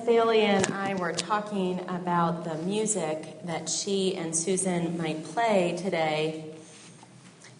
Bailey 0.00 0.42
and 0.42 0.66
I 0.72 0.94
were 0.94 1.12
talking 1.12 1.80
about 1.88 2.44
the 2.44 2.54
music 2.56 3.44
that 3.44 3.68
she 3.68 4.16
and 4.16 4.34
Susan 4.34 4.96
might 4.96 5.24
play 5.24 5.76
today, 5.76 6.54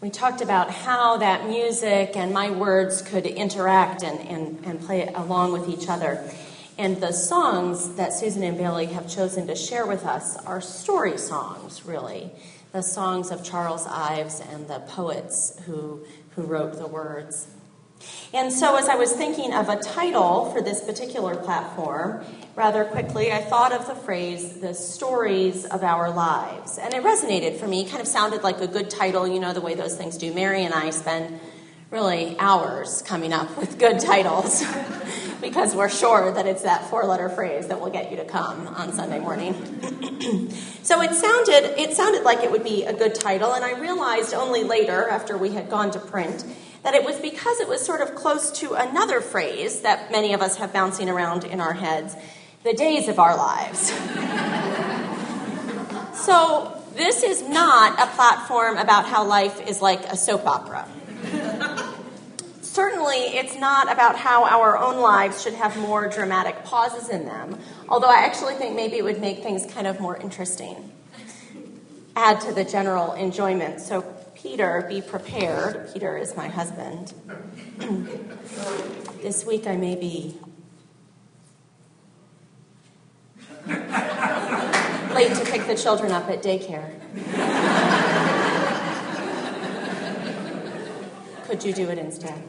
we 0.01 0.10
talked 0.10 0.40
about 0.40 0.71
how 0.71 1.18
that 1.18 1.48
music 1.48 2.16
and 2.16 2.32
my 2.32 2.50
words 2.50 3.03
could 3.03 3.26
interact 3.26 4.03
and, 4.03 4.18
and, 4.21 4.64
and 4.64 4.80
play 4.80 5.06
along 5.14 5.53
with 5.53 5.68
each 5.68 5.88
other. 5.88 6.22
And 6.78 7.00
the 7.00 7.13
songs 7.13 7.96
that 7.96 8.13
Susan 8.13 8.42
and 8.42 8.56
Bailey 8.56 8.87
have 8.87 9.08
chosen 9.08 9.46
to 9.49 9.54
share 9.54 9.87
with 9.87 10.04
us 10.04 10.37
are 10.44 10.60
story 10.60 11.19
songs, 11.19 11.85
really. 11.85 12.30
The 12.72 12.83
songs 12.83 13.30
of 13.30 13.44
Charles 13.44 13.87
Ives 13.87 14.40
and 14.40 14.67
the 14.69 14.80
poets 14.80 15.60
who, 15.67 16.05
who 16.34 16.42
wrote 16.42 16.78
the 16.78 16.88
words. 16.88 17.48
And 18.34 18.50
so, 18.50 18.77
as 18.77 18.88
I 18.88 18.95
was 18.95 19.12
thinking 19.12 19.52
of 19.52 19.68
a 19.68 19.77
title 19.77 20.50
for 20.52 20.62
this 20.62 20.82
particular 20.82 21.37
platform, 21.37 22.24
rather 22.56 22.84
quickly 22.84 23.30
I 23.30 23.42
thought 23.42 23.72
of 23.72 23.86
the 23.86 23.94
phrase, 23.94 24.60
the 24.60 24.72
stories 24.72 25.66
of 25.66 25.82
our 25.82 26.10
lives. 26.10 26.78
And 26.78 26.94
it 26.94 27.02
resonated 27.02 27.58
for 27.58 27.68
me, 27.68 27.82
it 27.82 27.91
kind 27.91 28.00
of 28.00 28.08
sounded 28.08 28.42
like 28.42 28.60
a 28.60 28.66
good 28.66 28.88
title, 28.88 29.28
you 29.28 29.38
know, 29.38 29.52
the 29.52 29.60
way 29.60 29.74
those 29.74 29.96
things 29.96 30.16
do. 30.16 30.32
Mary 30.32 30.64
and 30.64 30.72
I 30.72 30.91
spend 30.91 31.41
really 31.91 32.34
hours 32.38 33.02
coming 33.02 33.34
up 33.34 33.54
with 33.58 33.78
good 33.78 34.00
titles 34.12 34.64
because 35.42 35.74
we're 35.74 35.91
sure 35.91 36.32
that 36.32 36.46
it's 36.46 36.62
that 36.62 36.88
four 36.88 37.05
letter 37.05 37.28
phrase 37.28 37.69
that 37.69 37.80
will 37.80 37.91
get 37.91 38.10
you 38.10 38.16
to 38.16 38.24
come 38.24 38.66
on 38.69 38.92
Sunday 38.94 39.19
morning. 39.19 39.52
so 40.82 41.02
it 41.02 41.12
sounded 41.12 41.78
it 41.78 41.92
sounded 41.92 42.22
like 42.22 42.42
it 42.42 42.50
would 42.50 42.64
be 42.64 42.84
a 42.84 42.94
good 42.94 43.14
title 43.14 43.52
and 43.52 43.62
I 43.62 43.78
realized 43.78 44.32
only 44.32 44.64
later 44.64 45.06
after 45.06 45.36
we 45.36 45.50
had 45.50 45.69
gone 45.69 45.91
to 45.91 45.98
print 45.98 46.44
that 46.82 46.95
it 46.95 47.04
was 47.04 47.18
because 47.18 47.60
it 47.60 47.68
was 47.68 47.84
sort 47.84 48.00
of 48.00 48.14
close 48.14 48.50
to 48.60 48.74
another 48.74 49.20
phrase 49.20 49.82
that 49.82 50.10
many 50.10 50.34
of 50.34 50.42
us 50.42 50.56
have 50.56 50.72
bouncing 50.72 51.08
around 51.08 51.45
in 51.45 51.60
our 51.60 51.74
heads 51.74 52.16
the 52.64 52.72
days 52.72 53.08
of 53.08 53.18
our 53.18 53.36
lives. 53.36 53.91
so, 56.25 56.78
this 56.94 57.22
is 57.22 57.42
not 57.42 57.98
a 57.98 58.06
platform 58.14 58.77
about 58.77 59.06
how 59.06 59.25
life 59.25 59.66
is 59.66 59.80
like 59.80 60.05
a 60.06 60.16
soap 60.16 60.47
opera. 60.47 60.86
Certainly, 62.60 63.16
it's 63.16 63.56
not 63.56 63.92
about 63.92 64.16
how 64.16 64.44
our 64.44 64.78
own 64.78 65.00
lives 65.00 65.42
should 65.42 65.55
have 65.55 65.77
more 65.78 66.08
dramatic 66.08 66.64
pauses 66.64 67.08
in 67.08 67.25
them, 67.25 67.58
although 67.88 68.08
I 68.08 68.25
actually 68.25 68.55
think 68.55 68.77
maybe 68.77 68.97
it 68.97 69.05
would 69.05 69.20
make 69.20 69.42
things 69.42 69.70
kind 69.72 69.86
of 69.86 70.00
more 70.00 70.16
interesting. 70.16 70.91
Add 72.16 72.41
to 72.42 72.53
the 72.53 72.64
general 72.64 73.12
enjoyment. 73.12 73.80
So, 73.80 74.05
Peter, 74.42 74.84
be 74.88 75.00
prepared. 75.00 75.92
Peter 75.92 76.16
is 76.16 76.36
my 76.36 76.48
husband. 76.48 77.14
this 79.22 79.46
week 79.46 79.68
I 79.68 79.76
may 79.76 79.94
be 79.94 80.36
late 85.14 85.32
to 85.36 85.44
pick 85.44 85.68
the 85.68 85.76
children 85.80 86.10
up 86.10 86.28
at 86.28 86.42
daycare. 86.42 86.90
Could 91.46 91.62
you 91.64 91.72
do 91.72 91.88
it 91.88 91.98
instead? 91.98 92.42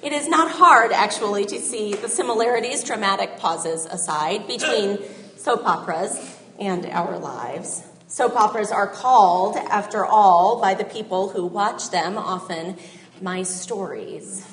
It 0.00 0.12
is 0.12 0.28
not 0.28 0.48
hard, 0.52 0.92
actually, 0.92 1.44
to 1.46 1.58
see 1.58 1.94
the 1.94 2.08
similarities, 2.08 2.84
dramatic 2.84 3.36
pauses 3.38 3.84
aside, 3.86 4.46
between 4.46 4.98
soap 5.36 5.66
operas 5.66 6.38
and 6.60 6.86
our 6.86 7.18
lives. 7.18 7.82
Soap 8.12 8.36
operas 8.36 8.70
are 8.70 8.88
called, 8.88 9.56
after 9.56 10.04
all, 10.04 10.60
by 10.60 10.74
the 10.74 10.84
people 10.84 11.30
who 11.30 11.46
watch 11.46 11.88
them, 11.88 12.18
often 12.18 12.76
my 13.22 13.42
stories. 13.42 14.46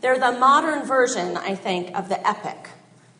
They're 0.00 0.20
the 0.20 0.30
modern 0.30 0.86
version, 0.86 1.36
I 1.36 1.56
think, 1.56 1.90
of 1.98 2.08
the 2.08 2.24
epic, 2.24 2.68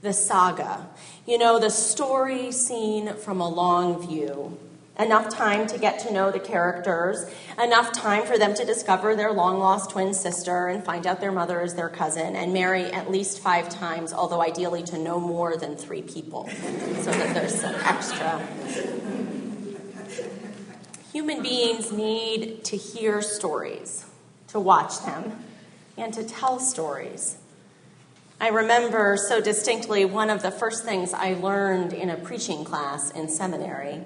the 0.01 0.13
saga. 0.13 0.87
You 1.27 1.39
know, 1.39 1.59
the 1.59 1.71
story 1.71 2.53
seen 2.53 3.15
from 3.15 3.41
a 3.41 3.49
long 3.49 4.07
view 4.07 4.57
enough 4.99 5.29
time 5.29 5.67
to 5.67 5.79
get 5.79 5.99
to 6.01 6.13
know 6.13 6.31
the 6.31 6.39
characters, 6.39 7.27
enough 7.61 7.93
time 7.93 8.25
for 8.25 8.39
them 8.39 8.55
to 8.55 8.65
discover 8.65 9.17
their 9.17 9.33
long 9.33 9.59
lost 9.59 9.91
twin 9.91 10.15
sister 10.15 10.69
and 10.69 10.85
find 10.85 11.07
out 11.07 11.21
their 11.21 11.33
mother 11.33 11.61
is 11.61 11.75
their 11.75 11.89
cousin, 11.89 12.37
and 12.37 12.53
marry 12.53 12.85
at 12.85 13.11
least 13.11 13.41
five 13.41 13.69
times, 13.69 14.13
although 14.13 14.41
ideally 14.41 14.83
to 14.85 14.99
no 14.99 15.19
more 15.19 15.57
than 15.57 15.77
three 15.77 16.03
people, 16.03 16.49
so 16.49 17.11
that 17.11 17.35
there's 17.35 17.61
some 17.61 17.75
extra. 17.75 18.47
Human 21.13 21.43
beings 21.43 21.93
need 21.93 22.65
to 22.65 22.77
hear 22.77 23.21
stories, 23.21 24.07
to 24.49 24.61
watch 24.61 25.01
them, 25.05 25.45
and 25.97 26.13
to 26.15 26.23
tell 26.23 26.59
stories. 26.61 27.37
I 28.41 28.49
remember 28.49 29.17
so 29.17 29.41
distinctly 29.41 30.05
one 30.05 30.29
of 30.29 30.43
the 30.43 30.51
first 30.51 30.85
things 30.85 31.15
I 31.15 31.35
learned 31.35 31.93
in 31.93 32.11
a 32.11 32.17
preaching 32.17 32.65
class 32.65 33.11
in 33.11 33.29
seminary 33.29 34.03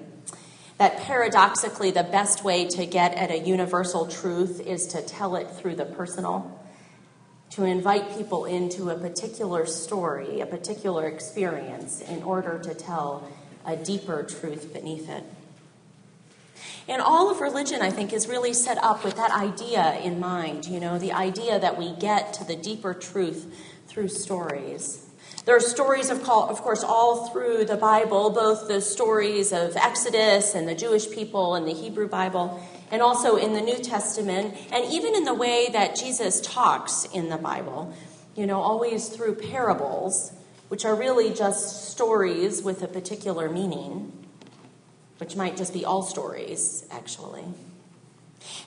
that 0.79 0.97
paradoxically, 1.01 1.91
the 1.91 2.03
best 2.03 2.45
way 2.45 2.65
to 2.65 2.85
get 2.85 3.13
at 3.13 3.31
a 3.31 3.37
universal 3.37 4.07
truth 4.07 4.61
is 4.65 4.87
to 4.87 5.01
tell 5.01 5.35
it 5.35 5.51
through 5.51 5.75
the 5.75 5.83
personal, 5.83 6.57
to 7.51 7.65
invite 7.65 8.17
people 8.17 8.45
into 8.45 8.89
a 8.89 8.97
particular 8.97 9.65
story, 9.65 10.39
a 10.39 10.45
particular 10.45 11.05
experience, 11.05 11.99
in 11.99 12.23
order 12.23 12.57
to 12.59 12.73
tell 12.73 13.29
a 13.65 13.75
deeper 13.75 14.23
truth 14.23 14.71
beneath 14.71 15.09
it. 15.09 15.25
And 16.87 17.01
all 17.01 17.29
of 17.29 17.41
religion, 17.41 17.81
I 17.81 17.89
think, 17.89 18.13
is 18.13 18.29
really 18.29 18.53
set 18.53 18.77
up 18.81 19.03
with 19.03 19.17
that 19.17 19.31
idea 19.31 19.99
in 19.99 20.17
mind, 20.17 20.65
you 20.65 20.79
know, 20.79 20.97
the 20.97 21.11
idea 21.11 21.59
that 21.59 21.77
we 21.77 21.91
get 21.91 22.33
to 22.35 22.45
the 22.45 22.55
deeper 22.55 22.93
truth 22.93 23.53
through 23.87 24.07
stories. 24.07 25.08
There 25.45 25.55
are 25.55 25.61
stories, 25.61 26.09
of, 26.09 26.27
of 26.29 26.61
course, 26.61 26.83
all 26.83 27.29
through 27.29 27.65
the 27.65 27.77
Bible, 27.77 28.29
both 28.29 28.67
the 28.67 28.81
stories 28.81 29.51
of 29.51 29.75
Exodus 29.75 30.53
and 30.53 30.67
the 30.67 30.75
Jewish 30.75 31.09
people 31.09 31.55
and 31.55 31.67
the 31.67 31.73
Hebrew 31.73 32.07
Bible, 32.07 32.61
and 32.91 33.01
also 33.01 33.35
in 33.35 33.53
the 33.53 33.61
New 33.61 33.77
Testament, 33.77 34.55
and 34.71 34.91
even 34.91 35.15
in 35.15 35.23
the 35.23 35.33
way 35.33 35.69
that 35.71 35.95
Jesus 35.95 36.41
talks 36.41 37.05
in 37.05 37.29
the 37.29 37.37
Bible, 37.37 37.95
you 38.35 38.45
know, 38.45 38.59
always 38.59 39.09
through 39.09 39.35
parables, 39.35 40.33
which 40.67 40.85
are 40.85 40.95
really 40.95 41.33
just 41.33 41.89
stories 41.89 42.61
with 42.61 42.83
a 42.83 42.87
particular 42.87 43.49
meaning, 43.49 44.11
which 45.19 45.35
might 45.35 45.57
just 45.57 45.73
be 45.73 45.85
all 45.85 46.03
stories, 46.03 46.85
actually. 46.91 47.45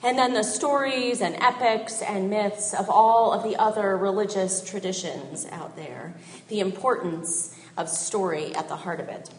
And 0.03 0.17
then 0.17 0.33
the 0.33 0.43
stories 0.43 1.21
and 1.21 1.35
epics 1.41 2.01
and 2.01 2.29
myths 2.29 2.73
of 2.73 2.89
all 2.89 3.33
of 3.33 3.43
the 3.43 3.55
other 3.55 3.97
religious 3.97 4.63
traditions 4.63 5.45
out 5.51 5.75
there, 5.75 6.13
the 6.49 6.59
importance 6.59 7.57
of 7.77 7.89
story 7.89 8.53
at 8.55 8.67
the 8.67 8.75
heart 8.75 8.99
of 8.99 9.09
it. 9.09 9.29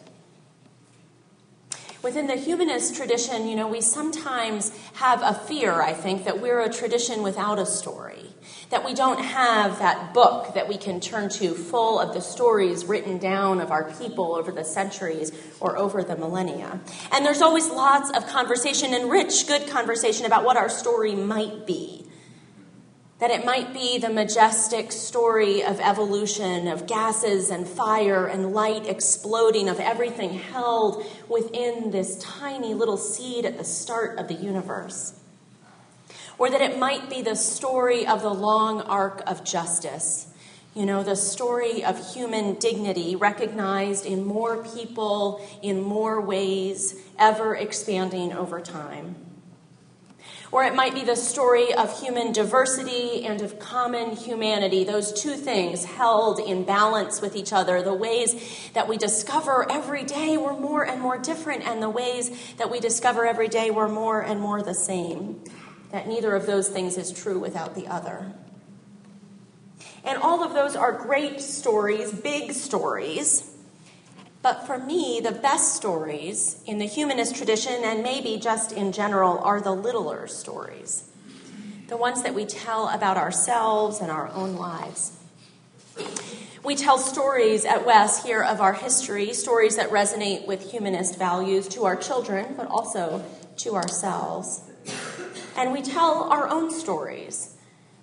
Within 2.05 2.27
the 2.27 2.35
humanist 2.35 2.95
tradition, 2.95 3.47
you 3.47 3.55
know, 3.55 3.67
we 3.67 3.81
sometimes 3.81 4.71
have 4.93 5.23
a 5.23 5.33
fear, 5.33 5.81
I 5.81 5.93
think, 5.93 6.25
that 6.25 6.39
we're 6.39 6.59
a 6.59 6.71
tradition 6.71 7.23
without 7.23 7.57
a 7.57 7.65
story 7.65 8.27
that 8.69 8.85
we 8.85 8.93
don't 8.93 9.19
have 9.19 9.79
that 9.79 10.13
book 10.13 10.53
that 10.53 10.67
we 10.67 10.77
can 10.77 10.99
turn 10.99 11.29
to 11.29 11.55
full 11.55 11.99
of 11.99 12.13
the 12.13 12.21
stories 12.21 12.85
written 12.85 13.17
down 13.17 13.59
of 13.59 13.71
our 13.71 13.91
people 13.93 14.35
over 14.35 14.51
the 14.51 14.63
centuries 14.63 15.31
or 15.59 15.79
over 15.79 16.03
the 16.03 16.15
millennia. 16.15 16.79
And 17.11 17.25
there's 17.25 17.41
always 17.41 17.69
lots 17.69 18.15
of 18.15 18.27
conversation 18.27 18.93
and 18.93 19.09
rich, 19.09 19.47
good 19.47 19.67
conversation 19.67 20.27
about 20.27 20.45
what 20.45 20.57
our 20.57 20.69
story 20.69 21.15
might 21.15 21.65
be. 21.65 22.05
That 23.19 23.31
it 23.31 23.45
might 23.45 23.73
be 23.73 23.97
the 23.97 24.09
majestic 24.09 24.91
story 24.91 25.63
of 25.63 25.79
evolution, 25.79 26.67
of 26.67 26.85
gases 26.85 27.49
and 27.49 27.67
fire 27.67 28.27
and 28.27 28.53
light 28.53 28.87
exploding, 28.87 29.69
of 29.69 29.79
everything 29.79 30.31
held 30.31 31.05
within 31.29 31.91
this 31.91 32.17
tiny 32.19 32.73
little 32.73 32.97
seed 32.97 33.45
at 33.45 33.57
the 33.57 33.63
start 33.63 34.19
of 34.19 34.27
the 34.27 34.33
universe 34.33 35.19
or 36.37 36.49
that 36.49 36.61
it 36.61 36.77
might 36.77 37.09
be 37.09 37.21
the 37.21 37.35
story 37.35 38.05
of 38.05 38.21
the 38.21 38.33
long 38.33 38.81
arc 38.81 39.21
of 39.27 39.43
justice. 39.43 40.27
You 40.73 40.85
know, 40.85 41.03
the 41.03 41.15
story 41.15 41.83
of 41.83 42.13
human 42.13 42.55
dignity 42.55 43.15
recognized 43.15 44.05
in 44.05 44.25
more 44.25 44.63
people, 44.63 45.45
in 45.61 45.81
more 45.81 46.19
ways, 46.19 47.01
ever 47.17 47.55
expanding 47.55 48.33
over 48.33 48.59
time. 48.59 49.15
Or 50.55 50.63
it 50.63 50.73
might 50.73 50.93
be 50.93 51.03
the 51.03 51.17
story 51.17 51.73
of 51.73 51.99
human 51.99 52.31
diversity 52.31 53.25
and 53.25 53.41
of 53.41 53.59
common 53.59 54.15
humanity, 54.15 54.85
those 54.85 55.11
two 55.11 55.33
things 55.33 55.83
held 55.83 56.39
in 56.39 56.63
balance 56.63 57.19
with 57.19 57.35
each 57.35 57.51
other, 57.51 57.81
the 57.81 57.93
ways 57.93 58.69
that 58.71 58.87
we 58.87 58.95
discover 58.95 59.69
every 59.69 60.05
day 60.05 60.37
we're 60.37 60.57
more 60.57 60.87
and 60.87 61.01
more 61.01 61.17
different, 61.17 61.67
and 61.67 61.83
the 61.83 61.89
ways 61.89 62.31
that 62.55 62.71
we 62.71 62.79
discover 62.79 63.25
every 63.25 63.49
day 63.49 63.69
we're 63.69 63.89
more 63.89 64.21
and 64.21 64.39
more 64.39 64.63
the 64.63 64.73
same 64.73 65.43
that 65.91 66.07
neither 66.07 66.33
of 66.33 66.45
those 66.45 66.69
things 66.69 66.97
is 66.97 67.11
true 67.11 67.37
without 67.37 67.75
the 67.75 67.87
other. 67.87 68.31
And 70.05 70.17
all 70.19 70.41
of 70.41 70.53
those 70.53 70.77
are 70.77 70.93
great 70.93 71.41
stories, 71.41 72.13
big 72.13 72.53
stories. 72.53 73.54
But 74.45 74.67
for 74.67 74.77
me, 74.77 75.21
the 75.23 75.31
best 75.31 75.73
stories 75.73 76.61
in 76.67 76.77
the 76.77 76.85
humanist 76.85 77.35
tradition, 77.35 77.83
and 77.83 78.03
maybe 78.03 78.37
just 78.37 78.71
in 78.71 78.91
general, 78.91 79.39
are 79.39 79.59
the 79.59 79.71
littler 79.71 80.27
stories. 80.27 81.09
The 81.87 81.97
ones 81.97 82.21
that 82.21 82.35
we 82.35 82.45
tell 82.45 82.87
about 82.89 83.17
ourselves 83.17 84.01
and 84.01 84.11
our 84.11 84.27
own 84.27 84.55
lives. 84.55 85.13
We 86.63 86.75
tell 86.75 86.99
stories 86.99 87.65
at 87.65 87.87
West 87.87 88.23
here 88.23 88.43
of 88.43 88.61
our 88.61 88.73
history, 88.73 89.33
stories 89.33 89.77
that 89.77 89.89
resonate 89.89 90.45
with 90.45 90.69
humanist 90.69 91.17
values 91.17 91.67
to 91.69 91.85
our 91.85 91.95
children, 91.95 92.53
but 92.55 92.67
also 92.67 93.25
to 93.57 93.73
ourselves. 93.73 94.61
And 95.57 95.73
we 95.73 95.81
tell 95.81 96.25
our 96.25 96.47
own 96.47 96.69
stories. 96.69 97.54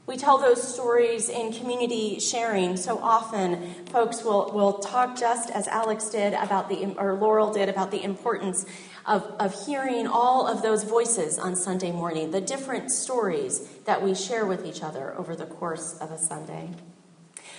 We 0.04 0.16
tell 0.16 0.38
those 0.38 0.62
stories 0.74 1.28
in 1.28 1.52
community 1.52 2.18
sharing. 2.18 2.76
So 2.76 2.98
often, 2.98 3.74
folks 3.86 4.24
will, 4.24 4.50
will 4.52 4.74
talk 4.78 5.16
just 5.16 5.48
as 5.50 5.68
Alex 5.68 6.08
did 6.08 6.32
about 6.34 6.68
the, 6.68 6.94
or 6.98 7.14
Laurel 7.14 7.52
did 7.52 7.68
about 7.68 7.92
the 7.92 8.02
importance 8.02 8.66
of, 9.06 9.22
of 9.38 9.66
hearing 9.66 10.08
all 10.08 10.46
of 10.46 10.62
those 10.62 10.82
voices 10.82 11.38
on 11.38 11.54
Sunday 11.54 11.92
morning, 11.92 12.32
the 12.32 12.40
different 12.40 12.90
stories 12.90 13.60
that 13.84 14.02
we 14.02 14.14
share 14.14 14.44
with 14.44 14.66
each 14.66 14.82
other 14.82 15.14
over 15.16 15.36
the 15.36 15.46
course 15.46 15.96
of 16.00 16.10
a 16.10 16.18
Sunday. 16.18 16.70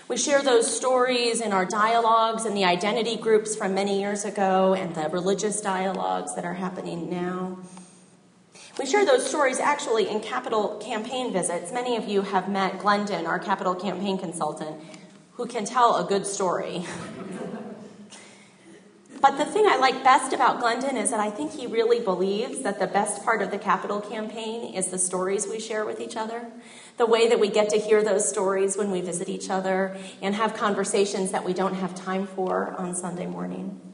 We 0.09 0.17
share 0.17 0.41
those 0.41 0.73
stories 0.75 1.39
in 1.39 1.53
our 1.53 1.65
dialogues 1.65 2.45
and 2.45 2.57
the 2.57 2.65
identity 2.65 3.15
groups 3.15 3.55
from 3.55 3.73
many 3.73 4.01
years 4.01 4.25
ago 4.25 4.73
and 4.73 4.93
the 4.93 5.07
religious 5.07 5.61
dialogues 5.61 6.35
that 6.35 6.43
are 6.43 6.53
happening 6.53 7.09
now. 7.09 7.57
We 8.79 8.87
share 8.87 9.05
those 9.05 9.27
stories 9.27 9.59
actually 9.59 10.09
in 10.09 10.19
capital 10.19 10.79
campaign 10.83 11.31
visits. 11.31 11.71
Many 11.71 11.95
of 11.95 12.07
you 12.07 12.23
have 12.23 12.49
met 12.49 12.79
Glendon, 12.79 13.27
our 13.27 13.37
capital 13.37 13.75
campaign 13.75 14.17
consultant, 14.17 14.81
who 15.33 15.45
can 15.45 15.63
tell 15.63 15.97
a 15.97 16.03
good 16.03 16.25
story. 16.25 16.83
but 19.21 19.37
the 19.37 19.45
thing 19.45 19.67
I 19.67 19.77
like 19.77 20.03
best 20.03 20.33
about 20.33 20.59
Glendon 20.59 20.97
is 20.97 21.11
that 21.11 21.19
I 21.19 21.29
think 21.29 21.51
he 21.51 21.67
really 21.67 21.99
believes 21.99 22.63
that 22.63 22.79
the 22.79 22.87
best 22.87 23.23
part 23.23 23.43
of 23.43 23.51
the 23.51 23.59
capital 23.59 24.01
campaign 24.01 24.73
is 24.73 24.87
the 24.87 24.97
stories 24.97 25.45
we 25.45 25.59
share 25.59 25.85
with 25.85 26.01
each 26.01 26.15
other 26.15 26.51
the 26.97 27.05
way 27.05 27.29
that 27.29 27.39
we 27.39 27.49
get 27.49 27.69
to 27.69 27.77
hear 27.77 28.03
those 28.03 28.27
stories 28.27 28.75
when 28.75 28.89
we 28.89 29.01
visit 29.01 29.29
each 29.29 29.51
other 29.51 29.95
and 30.23 30.33
have 30.33 30.55
conversations 30.55 31.29
that 31.31 31.45
we 31.45 31.53
don't 31.53 31.75
have 31.75 31.93
time 31.93 32.25
for 32.25 32.73
on 32.79 32.95
Sunday 32.95 33.27
morning. 33.27 33.92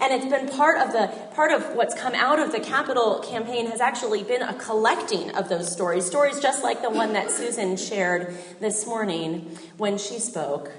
And 0.00 0.12
it's 0.12 0.26
been 0.26 0.48
part 0.48 0.78
of 0.78 0.92
the 0.92 1.08
part 1.34 1.52
of 1.52 1.74
what's 1.74 1.94
come 1.94 2.14
out 2.14 2.38
of 2.38 2.52
the 2.52 2.60
capital 2.60 3.20
campaign 3.20 3.66
has 3.66 3.80
actually 3.80 4.22
been 4.22 4.42
a 4.42 4.54
collecting 4.54 5.34
of 5.36 5.48
those 5.48 5.70
stories, 5.70 6.04
stories 6.04 6.40
just 6.40 6.62
like 6.62 6.82
the 6.82 6.90
one 6.90 7.12
that 7.14 7.30
Susan 7.30 7.76
shared 7.76 8.34
this 8.60 8.86
morning 8.86 9.58
when 9.76 9.98
she 9.98 10.18
spoke. 10.18 10.70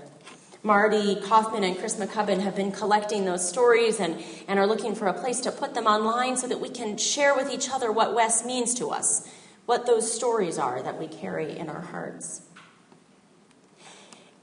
Marty 0.64 1.16
Kaufman 1.22 1.64
and 1.64 1.78
Chris 1.78 1.96
McCubbin 1.96 2.42
have 2.42 2.56
been 2.56 2.72
collecting 2.72 3.26
those 3.26 3.48
stories 3.48 4.00
and, 4.00 4.22
and 4.48 4.60
are 4.60 4.68
looking 4.68 4.96
for 4.96 5.08
a 5.08 5.14
place 5.14 5.40
to 5.42 5.52
put 5.52 5.74
them 5.74 5.86
online 5.86 6.36
so 6.36 6.48
that 6.48 6.60
we 6.60 6.70
can 6.70 6.98
share 6.98 7.36
with 7.36 7.52
each 7.52 7.70
other 7.70 7.92
what 7.92 8.14
Wes 8.14 8.46
means 8.46 8.74
to 8.76 8.90
us 8.90 9.30
what 9.66 9.86
those 9.86 10.12
stories 10.12 10.58
are 10.58 10.82
that 10.82 10.98
we 10.98 11.08
carry 11.08 11.58
in 11.58 11.70
our 11.70 11.82
hearts. 11.82 12.47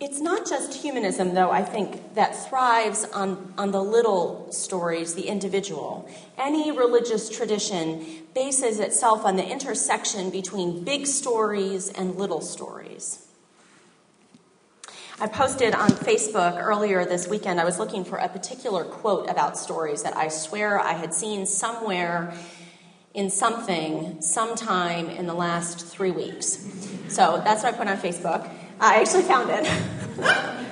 It's 0.05 0.21
not 0.21 0.47
just 0.47 0.75
humanism, 0.75 1.33
though, 1.33 1.51
I 1.51 1.63
think, 1.63 2.15
that 2.15 2.37
thrives 2.37 3.07
on, 3.07 3.55
on 3.57 3.71
the 3.71 3.83
little 3.83 4.53
stories, 4.53 5.15
the 5.15 5.29
individual. 5.29 6.07
Any 6.37 6.71
religious 6.71 7.31
tradition 7.31 8.05
bases 8.35 8.81
itself 8.81 9.25
on 9.25 9.37
the 9.37 9.49
intersection 9.49 10.29
between 10.29 10.85
big 10.85 11.07
stories 11.07 11.89
and 11.89 12.17
little 12.17 12.43
stories. 12.43 13.27
I 15.19 15.27
posted 15.27 15.75
on 15.75 15.89
Facebook 15.89 16.63
earlier 16.63 17.07
this 17.07 17.27
weekend, 17.27 17.59
I 17.59 17.65
was 17.65 17.79
looking 17.79 18.05
for 18.05 18.19
a 18.19 18.29
particular 18.29 18.85
quote 18.85 19.31
about 19.31 19.57
stories 19.57 20.03
that 20.03 20.15
I 20.15 20.29
swear 20.29 20.79
I 20.79 20.93
had 20.93 21.15
seen 21.15 21.47
somewhere 21.47 22.35
in 23.15 23.31
something 23.31 24.21
sometime 24.21 25.09
in 25.09 25.27
the 25.27 25.35
last 25.35 25.87
three 25.87 26.11
weeks. 26.11 26.63
So 27.09 27.41
that's 27.43 27.63
what 27.63 27.73
I 27.73 27.77
put 27.79 27.89
on 27.89 27.97
Facebook. 27.97 28.51
I 28.85 29.01
actually 29.01 29.23
found 29.23 29.49
it. 29.49 29.65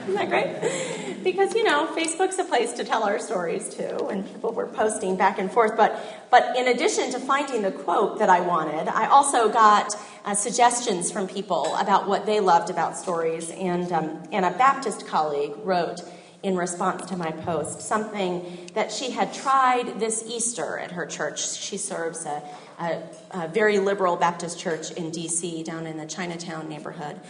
Isn't 0.02 0.14
that 0.16 0.28
great? 0.28 1.24
Because 1.24 1.54
you 1.54 1.64
know, 1.64 1.86
Facebook's 1.96 2.38
a 2.38 2.44
place 2.44 2.74
to 2.74 2.84
tell 2.84 3.04
our 3.04 3.18
stories 3.18 3.74
too, 3.74 4.06
and 4.10 4.30
people 4.30 4.52
were 4.52 4.66
posting 4.66 5.16
back 5.16 5.38
and 5.38 5.50
forth. 5.50 5.78
But 5.78 6.28
but 6.30 6.54
in 6.58 6.68
addition 6.68 7.10
to 7.12 7.18
finding 7.18 7.62
the 7.62 7.72
quote 7.72 8.18
that 8.18 8.28
I 8.28 8.40
wanted, 8.40 8.88
I 8.88 9.06
also 9.06 9.48
got 9.48 9.94
uh, 10.26 10.34
suggestions 10.34 11.10
from 11.10 11.26
people 11.26 11.74
about 11.76 12.06
what 12.06 12.26
they 12.26 12.40
loved 12.40 12.68
about 12.68 12.98
stories. 12.98 13.50
And 13.50 13.90
um, 13.90 14.22
and 14.30 14.44
a 14.44 14.50
Baptist 14.50 15.06
colleague 15.06 15.54
wrote 15.64 16.02
in 16.42 16.56
response 16.56 17.06
to 17.06 17.16
my 17.16 17.30
post, 17.30 17.80
something 17.80 18.68
that 18.74 18.92
she 18.92 19.10
had 19.10 19.32
tried 19.32 20.00
this 20.00 20.24
Easter 20.26 20.78
at 20.78 20.90
her 20.90 21.06
church. 21.06 21.56
She 21.56 21.76
serves 21.78 22.26
a, 22.26 22.42
a, 22.80 23.02
a 23.30 23.48
very 23.48 23.78
liberal 23.78 24.16
Baptist 24.16 24.58
church 24.58 24.90
in 24.90 25.10
D.C., 25.12 25.62
down 25.62 25.86
in 25.86 25.98
the 25.98 26.06
Chinatown 26.06 26.68
neighborhood, 26.68 27.20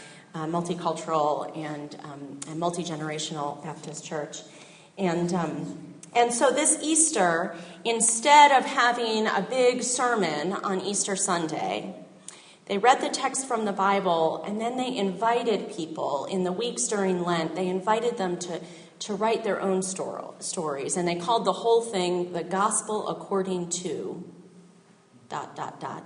multicultural 0.40 1.56
and, 1.56 1.96
um, 2.04 2.58
multi 2.58 2.82
generational 2.82 3.62
Baptist 3.62 4.04
church. 4.04 4.42
And, 4.98 5.32
um, 5.32 5.94
and 6.14 6.32
so 6.32 6.50
this 6.50 6.78
Easter, 6.82 7.54
instead 7.84 8.52
of 8.52 8.64
having 8.64 9.26
a 9.26 9.46
big 9.48 9.82
sermon 9.82 10.52
on 10.52 10.80
Easter 10.80 11.16
Sunday, 11.16 11.94
they 12.66 12.78
read 12.78 13.00
the 13.00 13.08
text 13.08 13.46
from 13.46 13.64
the 13.64 13.72
Bible 13.72 14.42
and 14.46 14.60
then 14.60 14.76
they 14.76 14.96
invited 14.96 15.74
people 15.74 16.26
in 16.26 16.44
the 16.44 16.52
weeks 16.52 16.86
during 16.86 17.24
Lent, 17.24 17.54
they 17.54 17.68
invited 17.68 18.18
them 18.18 18.38
to 18.38 18.60
to 19.02 19.14
write 19.14 19.42
their 19.42 19.60
own 19.60 19.82
stories. 19.82 20.96
And 20.96 21.08
they 21.08 21.16
called 21.16 21.44
the 21.44 21.52
whole 21.52 21.82
thing 21.82 22.32
the 22.32 22.44
gospel 22.44 23.08
according 23.08 23.70
to 23.70 24.22
dot, 25.28 25.56
dot, 25.56 25.80
dot. 25.80 26.04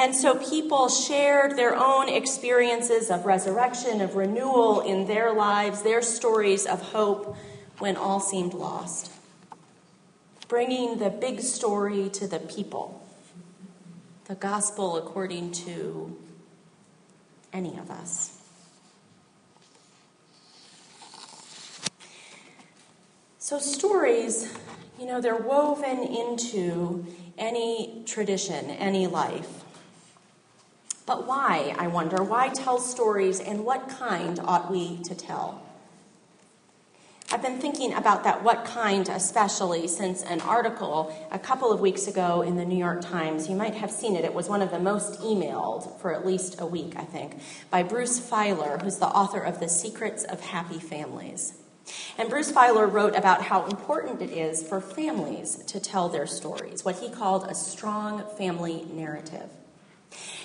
And 0.00 0.16
so 0.16 0.34
people 0.34 0.88
shared 0.88 1.58
their 1.58 1.76
own 1.76 2.08
experiences 2.08 3.10
of 3.10 3.26
resurrection, 3.26 4.00
of 4.00 4.16
renewal 4.16 4.80
in 4.80 5.06
their 5.06 5.30
lives, 5.30 5.82
their 5.82 6.00
stories 6.00 6.64
of 6.64 6.80
hope 6.80 7.36
when 7.80 7.98
all 7.98 8.18
seemed 8.18 8.54
lost. 8.54 9.12
Bringing 10.48 10.96
the 10.98 11.10
big 11.10 11.40
story 11.40 12.08
to 12.14 12.26
the 12.26 12.38
people, 12.38 13.06
the 14.24 14.36
gospel 14.36 14.96
according 14.96 15.52
to 15.52 16.16
any 17.52 17.76
of 17.76 17.90
us. 17.90 18.38
So, 23.38 23.58
stories, 23.58 24.50
you 24.98 25.04
know, 25.04 25.20
they're 25.20 25.36
woven 25.36 26.02
into 26.02 27.04
any 27.36 28.02
tradition, 28.06 28.70
any 28.70 29.06
life. 29.06 29.64
But 31.10 31.26
why, 31.26 31.74
I 31.76 31.88
wonder? 31.88 32.22
Why 32.22 32.50
tell 32.50 32.78
stories 32.78 33.40
and 33.40 33.64
what 33.64 33.88
kind 33.88 34.38
ought 34.44 34.70
we 34.70 34.98
to 34.98 35.12
tell? 35.12 35.60
I've 37.32 37.42
been 37.42 37.58
thinking 37.58 37.92
about 37.94 38.22
that 38.22 38.44
what 38.44 38.64
kind, 38.64 39.08
especially 39.08 39.88
since 39.88 40.22
an 40.22 40.40
article 40.42 41.12
a 41.32 41.38
couple 41.40 41.72
of 41.72 41.80
weeks 41.80 42.06
ago 42.06 42.42
in 42.42 42.54
the 42.54 42.64
New 42.64 42.78
York 42.78 43.00
Times, 43.00 43.48
you 43.48 43.56
might 43.56 43.74
have 43.74 43.90
seen 43.90 44.14
it, 44.14 44.24
it 44.24 44.32
was 44.32 44.48
one 44.48 44.62
of 44.62 44.70
the 44.70 44.78
most 44.78 45.18
emailed 45.20 46.00
for 46.00 46.14
at 46.14 46.24
least 46.24 46.60
a 46.60 46.64
week, 46.64 46.92
I 46.94 47.02
think, 47.02 47.40
by 47.72 47.82
Bruce 47.82 48.20
Feiler, 48.20 48.80
who's 48.80 48.98
the 48.98 49.06
author 49.06 49.40
of 49.40 49.58
The 49.58 49.68
Secrets 49.68 50.22
of 50.22 50.40
Happy 50.40 50.78
Families. 50.78 51.54
And 52.18 52.30
Bruce 52.30 52.52
Feiler 52.52 52.86
wrote 52.86 53.16
about 53.16 53.42
how 53.42 53.66
important 53.66 54.22
it 54.22 54.30
is 54.30 54.62
for 54.62 54.80
families 54.80 55.56
to 55.56 55.80
tell 55.80 56.08
their 56.08 56.28
stories, 56.28 56.84
what 56.84 57.00
he 57.00 57.10
called 57.10 57.48
a 57.48 57.54
strong 57.56 58.22
family 58.38 58.86
narrative. 58.92 59.50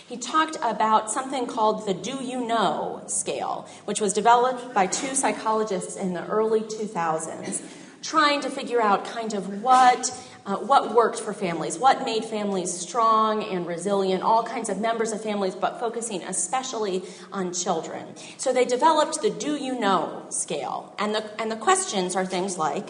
He 0.07 0.17
talked 0.17 0.57
about 0.61 1.09
something 1.09 1.47
called 1.47 1.87
the 1.87 1.93
Do 1.93 2.23
You 2.23 2.45
Know 2.45 3.01
scale, 3.07 3.67
which 3.85 3.99
was 3.99 4.13
developed 4.13 4.73
by 4.73 4.85
two 4.85 5.15
psychologists 5.15 5.95
in 5.95 6.13
the 6.13 6.23
early 6.27 6.61
2000s, 6.61 7.63
trying 8.03 8.41
to 8.41 8.49
figure 8.51 8.79
out 8.79 9.05
kind 9.05 9.33
of 9.33 9.63
what 9.63 10.11
uh, 10.45 10.57
what 10.57 10.93
worked 10.93 11.19
for 11.19 11.33
families, 11.33 11.79
what 11.79 12.05
made 12.05 12.23
families 12.23 12.71
strong 12.71 13.43
and 13.43 13.65
resilient, 13.65 14.21
all 14.21 14.43
kinds 14.43 14.69
of 14.69 14.79
members 14.79 15.11
of 15.11 15.19
families, 15.23 15.55
but 15.55 15.79
focusing 15.79 16.21
especially 16.21 17.01
on 17.31 17.51
children. 17.51 18.05
So 18.37 18.53
they 18.53 18.65
developed 18.65 19.23
the 19.23 19.31
Do 19.31 19.55
You 19.55 19.79
Know 19.79 20.27
scale. 20.29 20.93
And 20.99 21.15
the, 21.15 21.41
and 21.41 21.51
the 21.51 21.55
questions 21.55 22.15
are 22.15 22.27
things 22.27 22.59
like 22.59 22.89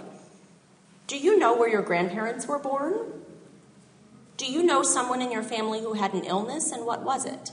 Do 1.07 1.17
you 1.17 1.39
know 1.39 1.55
where 1.55 1.69
your 1.69 1.81
grandparents 1.81 2.45
were 2.45 2.60
born? 2.60 2.95
Do 4.38 4.51
you 4.51 4.63
know 4.63 4.84
someone 4.84 5.22
in 5.22 5.32
your 5.32 5.44
family 5.44 5.82
who 5.82 5.94
had 5.94 6.13
an 6.13 6.25
illness, 6.25 6.72
and 6.72 6.86
what 6.86 7.04
was 7.04 7.25
it? 7.25 7.51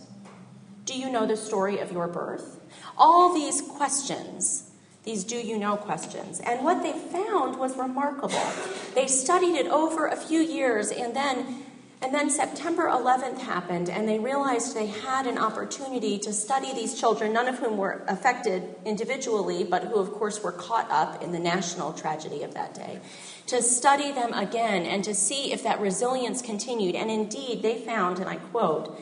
Do 0.84 0.98
you 0.98 1.10
know 1.10 1.26
the 1.26 1.36
story 1.36 1.78
of 1.78 1.92
your 1.92 2.08
birth? 2.08 2.60
All 2.96 3.32
these 3.32 3.60
questions 3.60 4.72
these 5.04 5.24
do 5.24 5.36
you 5.36 5.58
know 5.58 5.76
questions. 5.76 6.40
And 6.40 6.64
what 6.64 6.82
they 6.82 6.92
found 6.92 7.58
was 7.58 7.76
remarkable. 7.76 8.42
They 8.94 9.08
studied 9.08 9.56
it 9.56 9.66
over 9.66 10.06
a 10.06 10.16
few 10.16 10.40
years 10.40 10.90
and 10.90 11.14
then 11.14 11.64
and 12.02 12.12
then 12.12 12.30
September 12.30 12.88
11th 12.88 13.38
happened, 13.38 13.88
and 13.88 14.08
they 14.08 14.18
realized 14.18 14.74
they 14.74 14.86
had 14.86 15.26
an 15.26 15.38
opportunity 15.38 16.18
to 16.18 16.32
study 16.32 16.74
these 16.74 16.98
children, 16.98 17.32
none 17.32 17.48
of 17.48 17.58
whom 17.58 17.76
were 17.76 18.02
affected 18.08 18.74
individually, 18.84 19.62
but 19.62 19.84
who, 19.84 19.96
of 19.96 20.12
course, 20.12 20.42
were 20.42 20.52
caught 20.52 20.90
up 20.90 21.22
in 21.22 21.32
the 21.32 21.38
national 21.38 21.92
tragedy 21.92 22.42
of 22.42 22.54
that 22.54 22.74
day. 22.74 23.00
To 23.46 23.62
study 23.62 24.12
them 24.12 24.32
again 24.34 24.84
and 24.84 25.04
to 25.04 25.14
see 25.14 25.52
if 25.52 25.62
that 25.62 25.80
resilience 25.80 26.42
continued. 26.42 26.94
And 26.94 27.10
indeed, 27.10 27.62
they 27.62 27.78
found, 27.78 28.18
and 28.18 28.28
I 28.28 28.36
quote, 28.36 28.98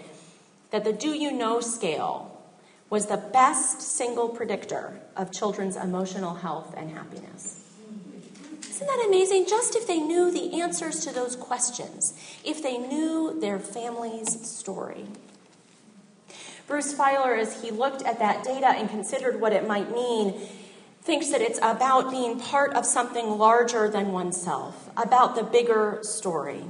that 0.70 0.84
the 0.84 0.92
do 0.92 1.10
you 1.10 1.32
know 1.32 1.60
scale 1.60 2.30
was 2.90 3.06
the 3.06 3.16
best 3.16 3.80
single 3.80 4.28
predictor 4.28 5.00
of 5.16 5.32
children's 5.32 5.76
emotional 5.76 6.34
health 6.34 6.74
and 6.76 6.90
happiness. 6.90 7.59
Isn't 8.80 8.96
that 8.96 9.06
amazing? 9.08 9.44
Just 9.46 9.76
if 9.76 9.86
they 9.86 9.98
knew 9.98 10.30
the 10.30 10.62
answers 10.62 11.04
to 11.04 11.12
those 11.12 11.36
questions, 11.36 12.14
if 12.42 12.62
they 12.62 12.78
knew 12.78 13.38
their 13.38 13.58
family's 13.58 14.48
story. 14.48 15.04
Bruce 16.66 16.94
Feiler, 16.94 17.38
as 17.38 17.60
he 17.60 17.70
looked 17.70 18.00
at 18.06 18.20
that 18.20 18.42
data 18.42 18.68
and 18.68 18.88
considered 18.88 19.38
what 19.38 19.52
it 19.52 19.68
might 19.68 19.92
mean, 19.92 20.32
thinks 21.02 21.28
that 21.28 21.42
it's 21.42 21.58
about 21.58 22.10
being 22.10 22.40
part 22.40 22.72
of 22.72 22.86
something 22.86 23.36
larger 23.36 23.90
than 23.90 24.12
oneself, 24.12 24.88
about 24.96 25.36
the 25.36 25.42
bigger 25.42 25.98
story. 26.00 26.64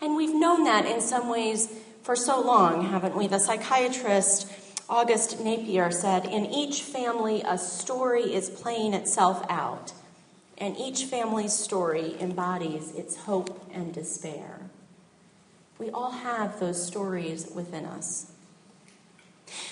And 0.00 0.14
we've 0.14 0.34
known 0.34 0.62
that 0.62 0.86
in 0.86 1.00
some 1.00 1.28
ways 1.28 1.72
for 2.04 2.14
so 2.14 2.40
long, 2.40 2.84
haven't 2.84 3.16
we? 3.16 3.26
The 3.26 3.40
psychiatrist 3.40 4.48
August 4.88 5.40
Napier 5.40 5.90
said 5.90 6.24
In 6.24 6.46
each 6.46 6.82
family, 6.82 7.42
a 7.44 7.58
story 7.58 8.32
is 8.32 8.48
playing 8.48 8.94
itself 8.94 9.44
out, 9.50 9.92
and 10.58 10.76
each 10.76 11.04
family's 11.04 11.52
story 11.52 12.16
embodies 12.20 12.92
its 12.94 13.16
hope 13.16 13.68
and 13.72 13.94
despair. 13.94 14.68
We 15.78 15.90
all 15.90 16.10
have 16.10 16.58
those 16.58 16.84
stories 16.84 17.50
within 17.54 17.84
us. 17.84 18.32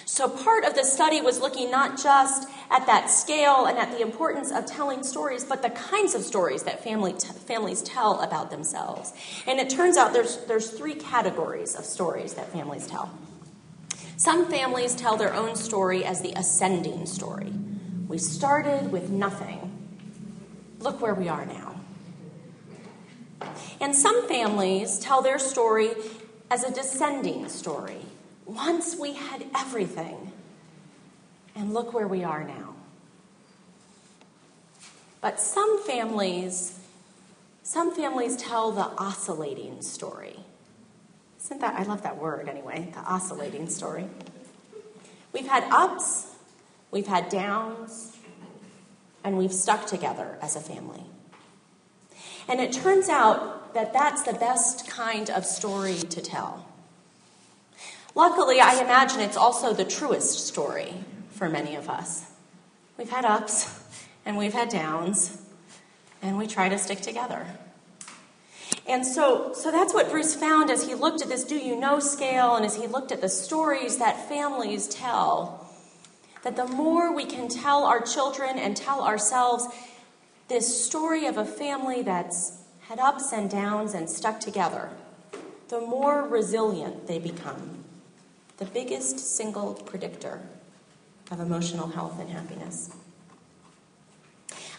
So, 0.06 0.28
part 0.28 0.64
of 0.64 0.74
the 0.74 0.84
study 0.84 1.20
was 1.20 1.40
looking 1.40 1.70
not 1.70 2.00
just 2.00 2.48
at 2.70 2.86
that 2.86 3.10
scale 3.10 3.66
and 3.66 3.76
at 3.76 3.90
the 3.90 4.00
importance 4.00 4.50
of 4.50 4.64
telling 4.64 5.02
stories, 5.02 5.44
but 5.44 5.60
the 5.60 5.70
kinds 5.70 6.14
of 6.14 6.22
stories 6.22 6.62
that 6.62 6.82
family 6.82 7.12
t- 7.12 7.28
families 7.46 7.82
tell 7.82 8.20
about 8.20 8.50
themselves. 8.50 9.12
And 9.46 9.60
it 9.60 9.68
turns 9.68 9.98
out 9.98 10.14
there's, 10.14 10.38
there's 10.46 10.70
three 10.70 10.94
categories 10.94 11.74
of 11.74 11.84
stories 11.84 12.34
that 12.34 12.50
families 12.52 12.86
tell. 12.86 13.10
Some 14.16 14.46
families 14.50 14.94
tell 14.94 15.18
their 15.18 15.34
own 15.34 15.56
story 15.56 16.04
as 16.04 16.22
the 16.22 16.32
ascending 16.32 17.04
story. 17.04 17.52
We 18.08 18.16
started 18.16 18.90
with 18.90 19.10
nothing. 19.10 19.65
Look 20.80 21.00
where 21.00 21.14
we 21.14 21.28
are 21.28 21.46
now. 21.46 21.80
And 23.80 23.94
some 23.94 24.26
families 24.28 24.98
tell 24.98 25.22
their 25.22 25.38
story 25.38 25.90
as 26.50 26.64
a 26.64 26.72
descending 26.72 27.48
story. 27.48 28.00
Once 28.46 28.96
we 28.96 29.14
had 29.14 29.44
everything, 29.56 30.32
and 31.56 31.72
look 31.72 31.92
where 31.92 32.06
we 32.06 32.22
are 32.22 32.44
now. 32.44 32.74
But 35.20 35.40
some 35.40 35.82
families, 35.82 36.78
some 37.62 37.94
families 37.94 38.36
tell 38.36 38.70
the 38.70 38.84
oscillating 38.98 39.82
story. 39.82 40.38
Isn't 41.42 41.60
that, 41.60 41.74
I 41.74 41.84
love 41.84 42.02
that 42.02 42.18
word 42.18 42.48
anyway, 42.48 42.92
the 42.92 43.00
oscillating 43.00 43.68
story. 43.68 44.06
We've 45.32 45.48
had 45.48 45.64
ups, 45.70 46.26
we've 46.90 47.06
had 47.06 47.28
downs, 47.28 48.15
and 49.26 49.36
we've 49.36 49.52
stuck 49.52 49.86
together 49.86 50.38
as 50.40 50.54
a 50.54 50.60
family. 50.60 51.02
And 52.48 52.60
it 52.60 52.70
turns 52.70 53.08
out 53.08 53.74
that 53.74 53.92
that's 53.92 54.22
the 54.22 54.34
best 54.34 54.88
kind 54.88 55.28
of 55.30 55.44
story 55.44 55.96
to 55.96 56.20
tell. 56.22 56.64
Luckily, 58.14 58.60
I 58.60 58.80
imagine 58.80 59.18
it's 59.18 59.36
also 59.36 59.74
the 59.74 59.84
truest 59.84 60.46
story 60.46 60.94
for 61.30 61.48
many 61.48 61.74
of 61.74 61.90
us. 61.90 62.30
We've 62.96 63.10
had 63.10 63.24
ups 63.24 63.82
and 64.24 64.36
we've 64.36 64.54
had 64.54 64.68
downs, 64.68 65.42
and 66.22 66.38
we 66.38 66.46
try 66.46 66.68
to 66.68 66.78
stick 66.78 67.00
together. 67.00 67.46
And 68.88 69.04
so, 69.04 69.52
so 69.54 69.72
that's 69.72 69.92
what 69.92 70.08
Bruce 70.08 70.36
found 70.36 70.70
as 70.70 70.86
he 70.86 70.94
looked 70.94 71.20
at 71.20 71.28
this 71.28 71.42
do 71.42 71.56
you 71.56 71.74
know 71.74 71.98
scale 71.98 72.54
and 72.54 72.64
as 72.64 72.76
he 72.76 72.86
looked 72.86 73.10
at 73.10 73.20
the 73.20 73.28
stories 73.28 73.98
that 73.98 74.28
families 74.28 74.86
tell. 74.86 75.65
That 76.42 76.56
the 76.56 76.66
more 76.66 77.14
we 77.14 77.24
can 77.24 77.48
tell 77.48 77.84
our 77.84 78.00
children 78.00 78.58
and 78.58 78.76
tell 78.76 79.02
ourselves 79.02 79.66
this 80.48 80.84
story 80.84 81.26
of 81.26 81.36
a 81.36 81.44
family 81.44 82.02
that's 82.02 82.58
had 82.82 82.98
ups 83.00 83.32
and 83.32 83.50
downs 83.50 83.94
and 83.94 84.08
stuck 84.08 84.38
together, 84.38 84.90
the 85.68 85.80
more 85.80 86.22
resilient 86.22 87.08
they 87.08 87.18
become 87.18 87.84
the 88.58 88.64
biggest 88.64 89.18
single 89.18 89.74
predictor 89.74 90.40
of 91.30 91.40
emotional 91.40 91.88
health 91.88 92.20
and 92.20 92.30
happiness. 92.30 92.90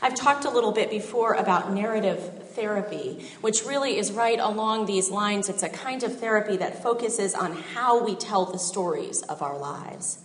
I've 0.01 0.15
talked 0.15 0.45
a 0.45 0.49
little 0.49 0.71
bit 0.71 0.89
before 0.89 1.33
about 1.33 1.73
narrative 1.73 2.49
therapy, 2.51 3.27
which 3.41 3.65
really 3.65 3.97
is 3.97 4.11
right 4.11 4.39
along 4.39 4.85
these 4.85 5.09
lines. 5.09 5.49
It's 5.49 5.63
a 5.63 5.69
kind 5.69 6.03
of 6.03 6.19
therapy 6.19 6.55
that 6.57 6.81
focuses 6.81 7.33
on 7.33 7.53
how 7.53 8.03
we 8.03 8.15
tell 8.15 8.45
the 8.45 8.59
stories 8.59 9.23
of 9.23 9.41
our 9.41 9.57
lives. 9.57 10.19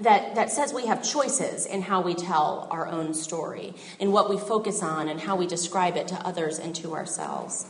That, 0.00 0.36
that 0.36 0.50
says 0.50 0.72
we 0.72 0.86
have 0.86 1.02
choices 1.02 1.66
in 1.66 1.82
how 1.82 2.02
we 2.02 2.14
tell 2.14 2.68
our 2.70 2.86
own 2.86 3.14
story, 3.14 3.74
in 3.98 4.12
what 4.12 4.30
we 4.30 4.38
focus 4.38 4.82
on, 4.82 5.08
and 5.08 5.20
how 5.20 5.34
we 5.34 5.46
describe 5.46 5.96
it 5.96 6.06
to 6.08 6.14
others 6.26 6.60
and 6.60 6.74
to 6.76 6.94
ourselves. 6.94 7.66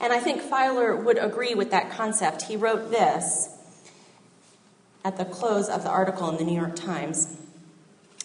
And 0.00 0.12
I 0.12 0.18
think 0.18 0.42
Feiler 0.42 1.04
would 1.04 1.18
agree 1.18 1.54
with 1.54 1.70
that 1.70 1.90
concept. 1.90 2.42
He 2.42 2.56
wrote 2.56 2.90
this 2.90 3.50
at 5.04 5.18
the 5.18 5.24
close 5.24 5.68
of 5.68 5.82
the 5.82 5.90
article 5.90 6.30
in 6.30 6.36
the 6.36 6.44
New 6.44 6.58
York 6.58 6.74
Times. 6.74 7.36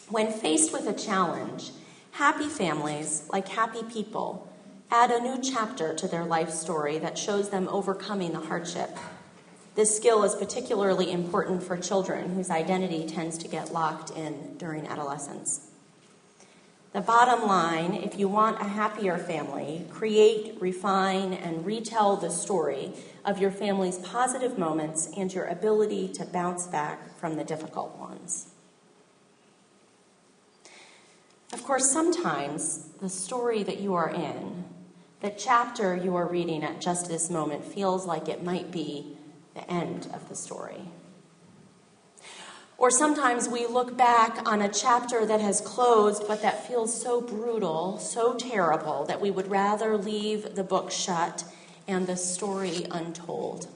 When 0.09 0.31
faced 0.31 0.71
with 0.71 0.87
a 0.87 0.93
challenge, 0.93 1.71
happy 2.11 2.47
families, 2.47 3.27
like 3.31 3.49
happy 3.49 3.83
people, 3.83 4.47
add 4.89 5.11
a 5.11 5.19
new 5.19 5.41
chapter 5.41 5.93
to 5.93 6.07
their 6.07 6.23
life 6.23 6.49
story 6.49 6.97
that 6.99 7.17
shows 7.17 7.49
them 7.49 7.67
overcoming 7.67 8.31
the 8.31 8.39
hardship. 8.39 8.97
This 9.77 9.95
skill 9.95 10.23
is 10.23 10.33
particularly 10.33 11.11
important 11.11 11.61
for 11.61 11.77
children 11.77 12.33
whose 12.33 12.49
identity 12.49 13.05
tends 13.05 13.37
to 13.37 13.47
get 13.47 13.71
locked 13.71 14.09
in 14.09 14.57
during 14.57 14.87
adolescence. 14.87 15.69
The 16.93 17.01
bottom 17.01 17.47
line 17.47 17.93
if 17.93 18.17
you 18.17 18.27
want 18.27 18.59
a 18.59 18.63
happier 18.63 19.19
family, 19.19 19.85
create, 19.91 20.59
refine, 20.59 21.31
and 21.31 21.63
retell 21.63 22.15
the 22.15 22.31
story 22.31 22.93
of 23.23 23.37
your 23.37 23.51
family's 23.51 23.99
positive 23.99 24.57
moments 24.57 25.09
and 25.15 25.31
your 25.31 25.45
ability 25.45 26.07
to 26.13 26.25
bounce 26.25 26.65
back 26.65 27.15
from 27.19 27.35
the 27.35 27.43
difficult 27.43 27.95
ones. 27.99 28.47
Of 31.53 31.63
course, 31.63 31.87
sometimes 31.87 32.85
the 32.99 33.09
story 33.09 33.61
that 33.61 33.79
you 33.79 33.93
are 33.93 34.09
in, 34.09 34.65
the 35.21 35.29
chapter 35.29 35.95
you 35.95 36.15
are 36.15 36.25
reading 36.25 36.63
at 36.63 36.81
just 36.81 37.07
this 37.07 37.29
moment, 37.29 37.63
feels 37.63 38.07
like 38.07 38.27
it 38.27 38.43
might 38.43 38.71
be 38.71 39.16
the 39.57 39.69
end 39.71 40.07
of 40.13 40.29
the 40.29 40.35
story. 40.35 40.81
Or 42.77 42.91
sometimes 42.91 43.49
we 43.49 43.65
look 43.65 43.97
back 43.97 44.47
on 44.47 44.61
a 44.61 44.69
chapter 44.69 45.25
that 45.25 45.41
has 45.41 45.61
closed, 45.61 46.27
but 46.27 46.43
that 46.43 46.67
feels 46.67 47.01
so 47.01 47.21
brutal, 47.21 47.97
so 47.97 48.35
terrible, 48.35 49.03
that 49.05 49.19
we 49.19 49.31
would 49.31 49.49
rather 49.49 49.97
leave 49.97 50.53
the 50.53 50.63
book 50.63 50.91
shut 50.91 51.43
and 51.87 52.05
the 52.05 52.15
story 52.15 52.85
untold. 52.91 53.67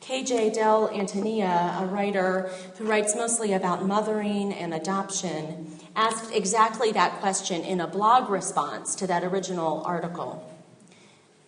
KJ 0.00 0.54
Del 0.54 0.88
Antonia, 0.90 1.76
a 1.80 1.86
writer 1.86 2.50
who 2.78 2.84
writes 2.84 3.14
mostly 3.14 3.52
about 3.52 3.84
mothering 3.84 4.52
and 4.52 4.74
adoption, 4.74 5.78
asked 5.94 6.34
exactly 6.34 6.90
that 6.92 7.20
question 7.20 7.62
in 7.62 7.80
a 7.80 7.86
blog 7.86 8.28
response 8.28 8.96
to 8.96 9.06
that 9.06 9.22
original 9.22 9.82
article. 9.84 10.55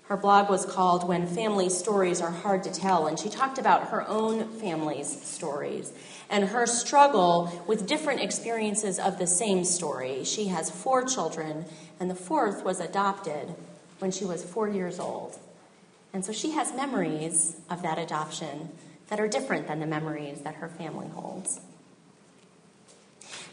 Her 0.09 0.17
blog 0.17 0.49
was 0.49 0.65
called 0.65 1.07
When 1.07 1.27
Family 1.27 1.69
Stories 1.69 2.23
Are 2.23 2.31
Hard 2.31 2.63
to 2.63 2.73
Tell, 2.73 3.09
and 3.09 3.19
she 3.19 3.29
talked 3.29 3.59
about 3.59 3.89
her 3.89 4.09
own 4.09 4.49
family's 4.59 5.07
stories 5.23 5.93
and 6.31 6.49
her 6.49 6.65
struggle 6.65 7.63
with 7.67 7.87
different 7.87 8.23
experiences 8.23 8.99
of 8.99 9.19
the 9.19 9.27
same 9.27 9.65
story. 9.65 10.25
She 10.25 10.47
has 10.47 10.71
four 10.71 11.05
children, 11.05 11.67
and 12.01 12.11
the 12.11 12.15
fourth 12.15 12.65
was 12.65 12.81
adopted 12.81 13.55
when 13.99 14.11
she 14.11 14.25
was 14.25 14.43
four 14.43 14.67
years 14.67 14.99
old. 14.99 15.39
And 16.15 16.25
so 16.25 16.33
she 16.33 16.53
has 16.53 16.75
memories 16.75 17.57
of 17.69 17.83
that 17.83 17.99
adoption 17.99 18.71
that 19.09 19.21
are 19.21 19.29
different 19.29 19.69
than 19.69 19.79
the 19.79 19.87
memories 19.87 20.41
that 20.41 20.55
her 20.55 20.69
family 20.71 21.09
holds. 21.09 21.61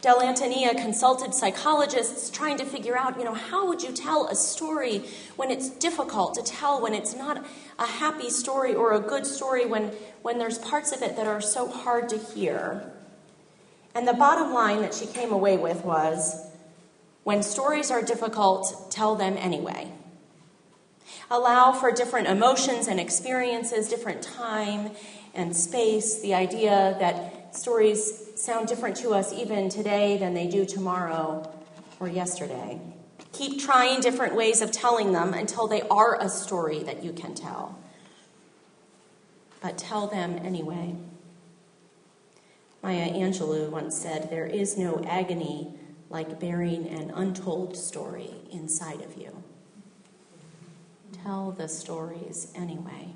Del 0.06 0.22
Antonia 0.22 0.72
consulted 0.72 1.34
psychologists 1.34 2.30
trying 2.30 2.58
to 2.58 2.64
figure 2.64 2.96
out, 2.96 3.18
you 3.18 3.24
know, 3.24 3.34
how 3.34 3.66
would 3.66 3.82
you 3.82 3.90
tell 3.90 4.28
a 4.28 4.36
story 4.36 5.02
when 5.34 5.50
it's 5.50 5.68
difficult 5.68 6.34
to 6.34 6.44
tell, 6.44 6.80
when 6.80 6.94
it's 6.94 7.16
not 7.16 7.44
a 7.80 7.86
happy 7.86 8.30
story 8.30 8.72
or 8.72 8.92
a 8.92 9.00
good 9.00 9.26
story, 9.26 9.66
when, 9.66 9.90
when 10.22 10.38
there's 10.38 10.58
parts 10.58 10.92
of 10.92 11.02
it 11.02 11.16
that 11.16 11.26
are 11.26 11.40
so 11.40 11.66
hard 11.66 12.08
to 12.10 12.18
hear. 12.18 12.88
And 13.96 14.06
the 14.06 14.12
bottom 14.12 14.54
line 14.54 14.80
that 14.82 14.94
she 14.94 15.06
came 15.06 15.32
away 15.32 15.56
with 15.56 15.84
was 15.84 16.52
when 17.24 17.42
stories 17.42 17.90
are 17.90 18.00
difficult, 18.00 18.92
tell 18.92 19.16
them 19.16 19.36
anyway. 19.36 19.90
Allow 21.32 21.72
for 21.72 21.90
different 21.90 22.28
emotions 22.28 22.86
and 22.86 23.00
experiences, 23.00 23.88
different 23.88 24.22
time 24.22 24.92
and 25.34 25.56
space, 25.56 26.20
the 26.20 26.34
idea 26.34 26.96
that 27.00 27.45
stories 27.56 28.22
sound 28.36 28.68
different 28.68 28.96
to 28.96 29.10
us 29.10 29.32
even 29.32 29.68
today 29.68 30.18
than 30.18 30.34
they 30.34 30.46
do 30.46 30.64
tomorrow 30.64 31.50
or 31.98 32.08
yesterday. 32.08 32.80
Keep 33.32 33.60
trying 33.60 34.00
different 34.00 34.34
ways 34.34 34.62
of 34.62 34.72
telling 34.72 35.12
them 35.12 35.34
until 35.34 35.66
they 35.66 35.82
are 35.82 36.20
a 36.20 36.28
story 36.28 36.82
that 36.82 37.02
you 37.02 37.12
can 37.12 37.34
tell. 37.34 37.78
But 39.60 39.78
tell 39.78 40.06
them 40.06 40.38
anyway. 40.44 40.94
Maya 42.82 43.10
Angelou 43.10 43.70
once 43.70 43.98
said, 44.00 44.30
There 44.30 44.46
is 44.46 44.78
no 44.78 45.02
agony 45.06 45.74
like 46.08 46.38
bearing 46.38 46.86
an 46.86 47.10
untold 47.10 47.76
story 47.76 48.30
inside 48.52 49.00
of 49.02 49.16
you. 49.16 49.42
Tell 51.24 51.50
the 51.50 51.68
stories 51.68 52.52
anyway. 52.54 53.14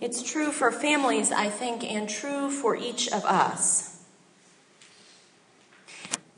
It's 0.00 0.22
true 0.22 0.52
for 0.52 0.70
families, 0.70 1.32
I 1.32 1.48
think, 1.48 1.82
and 1.84 2.08
true 2.08 2.50
for 2.50 2.76
each 2.76 3.08
of 3.08 3.24
us. 3.24 3.96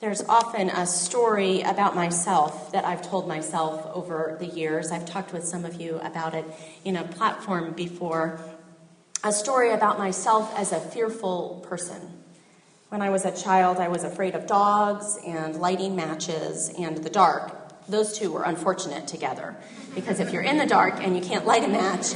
There's 0.00 0.22
often 0.22 0.70
a 0.70 0.86
story 0.86 1.62
about 1.62 1.96
myself 1.96 2.70
that 2.70 2.84
I've 2.84 3.02
told 3.02 3.26
myself 3.26 3.84
over 3.92 4.36
the 4.38 4.46
years. 4.46 4.92
I've 4.92 5.06
talked 5.06 5.32
with 5.32 5.44
some 5.44 5.64
of 5.64 5.80
you 5.80 5.96
about 5.96 6.34
it 6.34 6.44
in 6.84 6.94
a 6.94 7.02
platform 7.02 7.72
before. 7.72 8.38
A 9.24 9.32
story 9.32 9.72
about 9.72 9.98
myself 9.98 10.56
as 10.56 10.70
a 10.70 10.78
fearful 10.78 11.64
person. 11.68 12.00
When 12.90 13.02
I 13.02 13.10
was 13.10 13.24
a 13.24 13.36
child, 13.36 13.78
I 13.78 13.88
was 13.88 14.04
afraid 14.04 14.36
of 14.36 14.46
dogs 14.46 15.18
and 15.26 15.56
lighting 15.56 15.96
matches 15.96 16.70
and 16.78 16.98
the 16.98 17.10
dark. 17.10 17.52
Those 17.88 18.16
two 18.16 18.30
were 18.30 18.44
unfortunate 18.44 19.08
together 19.08 19.56
because 19.96 20.20
if 20.20 20.32
you're 20.32 20.42
in 20.42 20.58
the 20.58 20.66
dark 20.66 20.94
and 21.00 21.16
you 21.16 21.22
can't 21.22 21.44
light 21.44 21.64
a 21.64 21.68
match, 21.68 22.14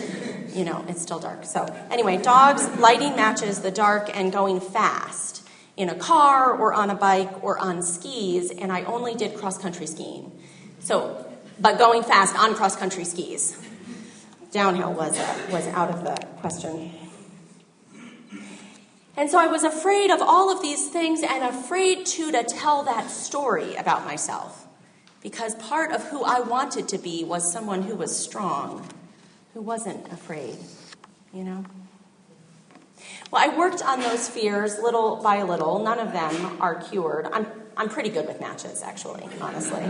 you 0.54 0.64
know, 0.64 0.84
it's 0.88 1.02
still 1.02 1.18
dark. 1.18 1.44
So, 1.44 1.64
anyway, 1.90 2.18
dogs, 2.18 2.68
lighting 2.78 3.16
matches, 3.16 3.60
the 3.60 3.70
dark, 3.70 4.10
and 4.16 4.32
going 4.32 4.60
fast 4.60 5.46
in 5.76 5.88
a 5.88 5.94
car 5.94 6.52
or 6.52 6.74
on 6.74 6.90
a 6.90 6.94
bike 6.94 7.42
or 7.42 7.58
on 7.58 7.82
skis, 7.82 8.50
and 8.50 8.70
I 8.70 8.82
only 8.84 9.14
did 9.14 9.36
cross 9.36 9.58
country 9.58 9.86
skiing. 9.86 10.30
So, 10.80 11.26
but 11.58 11.78
going 11.78 12.02
fast 12.02 12.36
on 12.36 12.54
cross 12.54 12.76
country 12.76 13.04
skis. 13.04 13.58
Downhill 14.50 14.92
was, 14.92 15.18
uh, 15.18 15.48
was 15.50 15.66
out 15.68 15.90
of 15.90 16.04
the 16.04 16.14
question. 16.40 16.92
And 19.16 19.30
so 19.30 19.38
I 19.38 19.46
was 19.46 19.62
afraid 19.62 20.10
of 20.10 20.20
all 20.20 20.50
of 20.50 20.62
these 20.62 20.88
things 20.88 21.22
and 21.22 21.44
afraid 21.44 22.06
too 22.06 22.32
to 22.32 22.42
tell 22.44 22.82
that 22.84 23.10
story 23.10 23.74
about 23.76 24.04
myself. 24.04 24.66
Because 25.22 25.54
part 25.54 25.92
of 25.92 26.02
who 26.08 26.24
I 26.24 26.40
wanted 26.40 26.88
to 26.88 26.98
be 26.98 27.22
was 27.22 27.50
someone 27.50 27.82
who 27.82 27.94
was 27.94 28.16
strong 28.16 28.88
who 29.54 29.62
wasn't 29.62 30.10
afraid, 30.12 30.56
you 31.32 31.44
know? 31.44 31.64
Well, 33.30 33.50
I 33.50 33.56
worked 33.56 33.82
on 33.82 34.00
those 34.00 34.28
fears 34.28 34.78
little 34.78 35.16
by 35.22 35.42
little. 35.42 35.78
None 35.78 35.98
of 35.98 36.12
them 36.12 36.60
are 36.60 36.76
cured. 36.76 37.26
I'm, 37.32 37.46
I'm 37.76 37.88
pretty 37.88 38.10
good 38.10 38.26
with 38.26 38.40
matches, 38.40 38.82
actually, 38.82 39.26
honestly. 39.40 39.84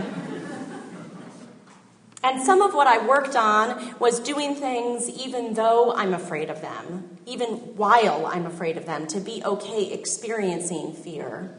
And 2.23 2.41
some 2.41 2.61
of 2.61 2.73
what 2.73 2.87
I 2.87 3.05
worked 3.05 3.35
on 3.35 3.99
was 3.99 4.21
doing 4.21 4.55
things 4.55 5.09
even 5.09 5.55
though 5.55 5.93
I'm 5.93 6.13
afraid 6.13 6.49
of 6.49 6.61
them, 6.61 7.17
even 7.25 7.75
while 7.75 8.25
I'm 8.25 8.45
afraid 8.45 8.77
of 8.77 8.85
them, 8.85 9.07
to 9.07 9.19
be 9.19 9.43
okay 9.43 9.91
experiencing 9.91 10.93
fear, 10.93 11.53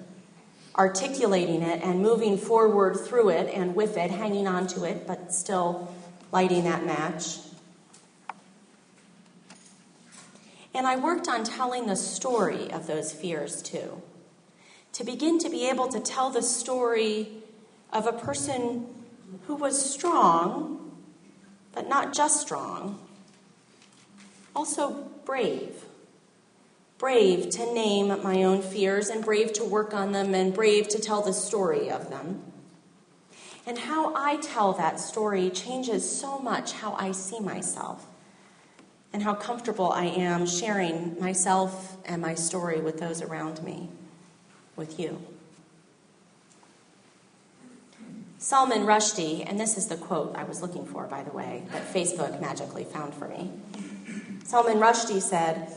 articulating 0.75 1.61
it, 1.61 1.83
and 1.83 2.01
moving 2.01 2.39
forward 2.39 2.99
through 2.99 3.29
it 3.29 3.53
and 3.53 3.75
with 3.75 3.99
it, 3.99 4.11
hanging 4.11 4.49
on 4.49 4.67
to 4.69 4.85
it, 4.85 5.07
but 5.07 5.35
still 5.35 5.95
lighting 6.33 6.65
that 6.65 6.87
match. 6.87 7.44
And 10.75 10.89
I 10.89 10.97
worked 10.97 11.29
on 11.29 11.45
telling 11.45 11.87
the 11.87 11.97
story 11.97 12.71
of 12.73 12.89
those 12.89 13.13
fears 13.13 13.63
too. 13.63 14.03
To 14.95 15.05
begin 15.05 15.39
to 15.39 15.49
be 15.49 15.69
able 15.69 15.89
to 15.89 16.01
tell 16.01 16.31
the 16.31 16.43
story 16.43 17.29
of 17.93 18.07
a 18.07 18.13
person 18.13 18.87
who 19.47 19.55
was 19.55 19.93
strong, 19.93 20.93
but 21.73 21.89
not 21.89 22.13
just 22.13 22.41
strong, 22.41 22.99
also 24.55 25.09
brave. 25.25 25.85
Brave 26.99 27.51
to 27.51 27.73
name 27.73 28.09
my 28.23 28.43
own 28.43 28.63
fears, 28.63 29.09
and 29.09 29.25
brave 29.25 29.53
to 29.55 29.65
work 29.65 29.93
on 29.93 30.13
them, 30.13 30.35
and 30.35 30.55
brave 30.55 30.89
to 30.89 30.99
tell 30.99 31.23
the 31.23 31.33
story 31.33 31.91
of 31.91 32.09
them. 32.11 32.43
And 33.67 33.79
how 33.79 34.15
I 34.15 34.37
tell 34.37 34.73
that 34.75 35.01
story 35.01 35.51
changes 35.51 36.09
so 36.09 36.39
much 36.39 36.73
how 36.73 36.95
I 36.95 37.13
see 37.13 37.41
myself 37.41 38.07
and 39.15 39.23
how 39.23 39.33
comfortable 39.33 39.93
I 39.93 40.07
am 40.07 40.45
sharing 40.45 41.19
myself 41.21 41.97
and 42.05 42.21
my 42.21 42.35
story 42.35 42.81
with 42.81 42.99
those 42.99 43.23
around 43.23 43.63
me, 43.63 43.89
with 44.75 44.99
you. 44.99 45.21
Salman 48.39 48.81
Rushdie, 48.81 49.49
and 49.49 49.59
this 49.59 49.79
is 49.79 49.87
the 49.87 49.97
quote 49.97 50.35
I 50.35 50.43
was 50.43 50.63
looking 50.63 50.85
for, 50.85 51.07
by 51.07 51.23
the 51.23 51.31
way, 51.31 51.63
that 51.71 51.95
Facebook 51.95 52.41
magically 52.41 52.83
found 52.83 53.15
for 53.15 53.29
me. 53.29 53.53
Salman 54.43 54.79
Rushdie 54.79 55.23
said, 55.23 55.73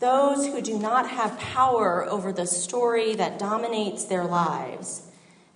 Those 0.00 0.46
who 0.48 0.60
do 0.60 0.76
not 0.76 1.08
have 1.08 1.38
power 1.38 2.04
over 2.06 2.32
the 2.32 2.46
story 2.46 3.14
that 3.14 3.38
dominates 3.38 4.04
their 4.04 4.24
lives, 4.24 5.02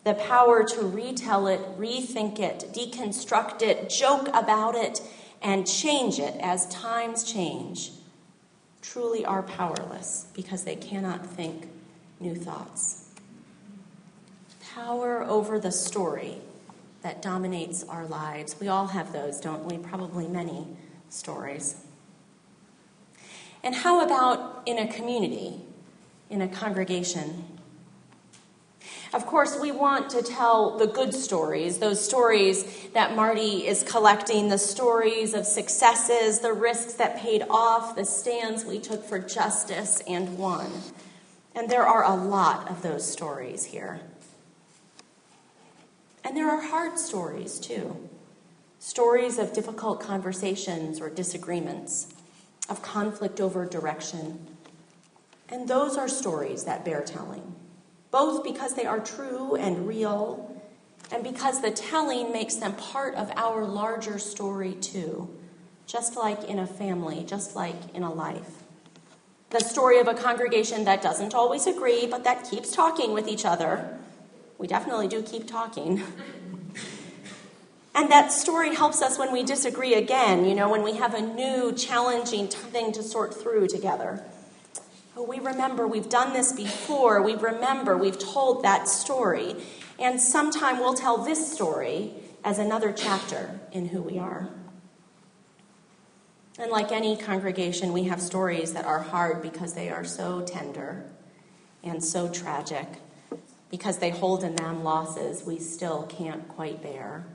the 0.05 0.14
power 0.14 0.62
to 0.62 0.83
retell 0.83 1.49
it, 1.49 1.61
rethink 1.81 2.38
it, 2.38 2.70
deconstruct 2.73 3.61
it, 3.61 3.90
joke 3.90 4.29
about 4.29 4.77
it, 4.77 5.01
and 5.45 5.67
change 5.67 6.19
it 6.19 6.35
as 6.41 6.67
times 6.69 7.23
change 7.23 7.93
truly 8.81 9.25
are 9.25 9.43
powerless 9.43 10.27
because 10.35 10.65
they 10.65 10.75
cannot 10.75 11.25
think 11.25 11.69
new 12.19 12.35
thoughts. 12.35 13.11
Power 14.75 15.23
over 15.23 15.61
the 15.61 15.71
story 15.71 16.39
that 17.03 17.21
dominates 17.21 17.85
our 17.85 18.07
lives. 18.07 18.57
We 18.59 18.69
all 18.69 18.87
have 18.89 19.13
those, 19.13 19.39
don't 19.39 19.65
we? 19.67 19.77
Probably 19.77 20.27
many 20.27 20.67
stories. 21.11 21.77
And 23.63 23.75
how 23.75 24.05
about 24.05 24.63
in 24.67 24.79
a 24.79 24.91
community, 24.91 25.61
in 26.31 26.41
a 26.41 26.49
congregation? 26.49 27.45
Of 29.14 29.27
course, 29.27 29.57
we 29.61 29.70
want 29.70 30.11
to 30.11 30.22
tell 30.22 30.77
the 30.77 30.88
good 30.88 31.14
stories, 31.14 31.79
those 31.79 32.05
stories 32.05 32.88
that 32.94 33.14
Marty 33.14 33.64
is 33.64 33.85
collecting, 33.85 34.48
the 34.48 34.59
stories 34.59 35.35
of 35.35 35.46
successes, 35.46 36.40
the 36.40 36.53
risks 36.53 36.94
that 36.94 37.18
paid 37.18 37.44
off, 37.48 37.94
the 37.94 38.05
stands 38.05 38.64
we 38.64 38.81
took 38.81 39.05
for 39.05 39.20
justice 39.20 40.03
and 40.09 40.37
won. 40.37 40.68
And 41.55 41.70
there 41.70 41.87
are 41.87 42.03
a 42.03 42.16
lot 42.16 42.68
of 42.68 42.83
those 42.83 43.09
stories 43.09 43.66
here. 43.66 44.00
And 46.24 46.37
there 46.37 46.50
are 46.50 46.61
hard 46.61 46.98
stories 46.98 47.61
too 47.61 48.09
stories 48.81 49.38
of 49.38 49.53
difficult 49.53 50.00
conversations 50.00 51.00
or 51.00 51.09
disagreements, 51.09 52.12
of 52.68 52.83
conflict 52.83 53.40
over 53.40 53.64
direction. 53.64 54.44
And 55.48 55.68
those 55.68 55.96
are 55.96 56.09
stories 56.09 56.64
that 56.64 56.85
bear 56.85 57.00
telling 57.00 57.55
both 58.14 58.44
because 58.44 58.74
they 58.74 58.87
are 58.87 59.00
true 59.00 59.57
and 59.57 59.88
real, 59.88 60.57
and 61.11 61.24
because 61.24 61.61
the 61.61 61.70
telling 61.72 62.31
makes 62.31 62.55
them 62.55 62.72
part 62.74 63.12
of 63.16 63.29
our 63.35 63.64
larger 63.64 64.20
story 64.20 64.74
too, 64.74 65.29
just 65.88 66.14
like 66.14 66.44
in 66.44 66.61
a 66.61 66.66
family, 66.66 67.24
just 67.27 67.57
like 67.57 67.74
in 67.92 68.05
a 68.05 68.12
life. 68.12 68.62
The 69.50 69.59
story 69.59 69.98
of 69.98 70.07
a 70.07 70.14
congregation 70.14 70.85
that 70.85 71.03
doesn't 71.03 71.35
always 71.35 71.66
agree, 71.66 72.07
but 72.07 72.22
that 72.22 72.48
keeps 72.48 72.70
talking 72.70 73.14
with 73.14 73.27
each 73.27 73.44
other. 73.44 73.98
We 74.59 74.68
definitely 74.68 75.09
do 75.09 75.20
keep 75.20 75.48
talking. 75.48 76.00
And 77.96 78.11
that 78.12 78.31
story 78.31 78.77
helps 78.77 79.03
us 79.03 79.18
when 79.18 79.33
we 79.33 79.42
disagree 79.42 79.94
again, 79.94 80.44
you 80.44 80.55
know, 80.55 80.68
when 80.68 80.85
we 80.85 80.98
have 80.98 81.14
a 81.14 81.20
new, 81.20 81.72
challenging 81.72 82.46
thing 82.46 82.92
to 82.92 83.03
sort 83.03 83.35
through 83.35 83.66
together. 83.66 84.24
Oh, 85.16 85.22
we 85.22 85.38
remember 85.38 85.87
we've 85.87 86.09
done 86.09 86.33
this 86.33 86.53
before. 86.53 87.22
We 87.22 87.37
remember 87.37 87.96
we've 87.96 88.18
told 88.18 88.64
that 88.64 88.88
story. 88.88 89.57
And 89.98 90.20
sometime 90.20 90.81
we'll 90.81 90.94
tell 90.94 91.18
this 91.18 91.53
story 91.53 92.12
as 92.42 92.59
another 92.59 92.92
chapter 92.92 93.61
in 93.70 93.88
who 93.88 94.03
we 94.03 94.18
are. 94.18 94.48
And 96.59 96.70
like 96.70 96.90
any 96.90 97.16
congregation, 97.16 97.92
we 97.92 98.05
have 98.05 98.20
stories 98.20 98.72
that 98.72 98.85
are 98.85 99.00
hard 99.00 99.40
because 99.40 99.74
they 99.74 99.88
are 99.88 100.05
so 100.05 100.42
tender 100.42 101.05
and 101.83 102.03
so 102.03 102.29
tragic, 102.29 102.87
because 103.70 103.98
they 103.98 104.11
hold 104.11 104.42
in 104.42 104.57
them 104.57 104.83
losses 104.83 105.44
we 105.44 105.59
still 105.59 106.05
can't 106.05 106.48
quite 106.48 106.83
bear 106.83 107.27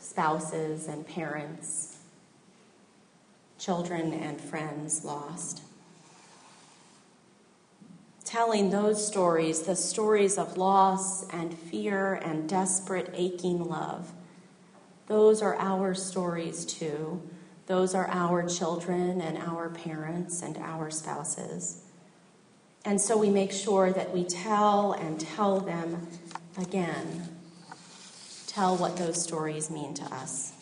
spouses 0.00 0.86
and 0.86 1.06
parents, 1.06 1.98
children 3.58 4.12
and 4.12 4.40
friends 4.40 5.04
lost 5.04 5.62
telling 8.38 8.70
those 8.70 9.04
stories, 9.04 9.62
the 9.62 9.74
stories 9.74 10.38
of 10.38 10.56
loss 10.56 11.28
and 11.30 11.52
fear 11.52 12.14
and 12.14 12.48
desperate, 12.48 13.10
aching 13.12 13.68
love. 13.68 14.12
Those 15.08 15.42
are 15.42 15.56
our 15.56 15.92
stories 15.92 16.64
too. 16.64 17.20
Those 17.66 17.96
are 17.96 18.06
our 18.06 18.48
children 18.48 19.20
and 19.20 19.38
our 19.38 19.70
parents 19.70 20.40
and 20.40 20.56
our 20.58 20.88
spouses. 20.88 21.82
And 22.84 23.00
so 23.00 23.18
we 23.18 23.28
make 23.28 23.50
sure 23.50 23.90
that 23.90 24.14
we 24.14 24.22
tell 24.22 24.92
and 24.92 25.18
tell 25.18 25.58
them 25.58 26.06
again. 26.56 27.28
Tell 28.46 28.76
what 28.76 28.96
those 28.96 29.20
stories 29.20 29.68
mean 29.68 29.94
to 29.94 30.04
us. 30.14 30.52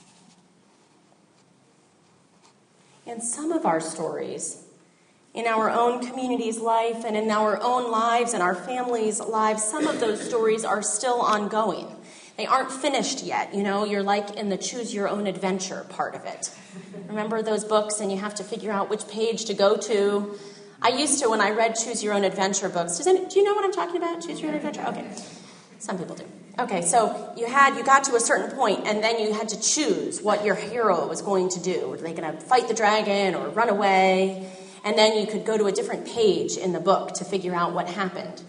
And 3.07 3.23
some 3.23 3.53
of 3.53 3.67
our 3.67 3.83
stories 3.83 4.66
in 5.37 5.47
our 5.47 5.71
own 5.71 6.05
community's 6.05 6.59
life 6.59 7.05
and 7.05 7.17
in 7.17 7.31
our 7.31 7.63
own 7.63 7.91
lives 7.91 8.33
and 8.33 8.43
our 8.43 8.55
families' 8.55 9.21
lives, 9.21 9.63
some 9.63 9.87
of 9.87 10.01
those 10.01 10.27
stories 10.27 10.65
are 10.65 10.83
still 10.83 11.21
ongoing. 11.21 11.95
They 12.39 12.47
aren't 12.47 12.73
finished 12.73 13.23
yet. 13.23 13.55
You 13.55 13.63
know, 13.63 13.85
you're 13.85 14.03
like 14.03 14.37
in 14.37 14.49
the 14.49 14.57
choose 14.57 14.95
your 14.95 15.09
own 15.09 15.27
adventure 15.27 15.87
part 15.91 16.15
of 16.15 16.25
it. 16.25 16.51
Remember 17.09 17.43
those 17.43 17.65
books, 17.65 18.01
and 18.01 18.11
you 18.11 18.19
have 18.19 18.35
to 18.37 18.45
figure 18.45 18.73
out 18.73 18.91
which 18.91 19.07
page 19.09 19.45
to 19.47 19.55
go 19.55 19.77
to. 19.77 20.39
I 20.83 20.89
used 20.89 21.23
to 21.23 21.29
when 21.29 21.41
I 21.41 21.51
read 21.51 21.75
choose 21.75 22.03
your 22.03 22.15
own 22.15 22.25
adventure 22.25 22.69
books. 22.69 22.97
Does 22.97 23.07
any, 23.07 23.27
do 23.27 23.39
you 23.39 23.45
know 23.45 23.55
what 23.55 23.65
I'm 23.65 23.73
talking 23.73 23.97
about? 23.97 24.23
Choose 24.23 24.41
your 24.41 24.51
own 24.51 24.57
adventure? 24.57 24.85
Okay. 24.89 25.07
Some 25.79 25.99
people 25.99 26.17
do. 26.17 26.25
Okay, 26.59 26.81
so 26.81 27.35
you 27.37 27.47
had 27.47 27.77
you 27.77 27.85
got 27.85 28.05
to 28.05 28.15
a 28.15 28.21
certain 28.21 28.57
point, 28.57 28.87
and 28.87 29.05
then 29.05 29.19
you 29.19 29.35
had 29.35 29.51
to 29.51 29.61
choose 29.61 30.23
what 30.23 30.45
your 30.45 30.55
hero 30.55 31.07
was 31.07 31.21
going 31.21 31.51
to 31.51 31.61
do. 31.61 31.89
Were 31.89 31.99
they 31.99 32.15
going 32.15 32.33
to 32.33 32.41
fight 32.41 32.69
the 32.69 32.75
dragon 32.75 33.35
or 33.35 33.49
run 33.51 33.69
away? 33.69 34.51
And 34.87 34.97
then 34.97 35.19
you 35.19 35.27
could 35.27 35.45
go 35.45 35.59
to 35.59 35.67
a 35.67 35.73
different 35.73 36.07
page 36.07 36.57
in 36.57 36.73
the 36.73 36.79
book 36.79 37.15
to 37.15 37.25
figure 37.25 37.53
out 37.53 37.75
what 37.75 37.89
happened. 37.89 38.41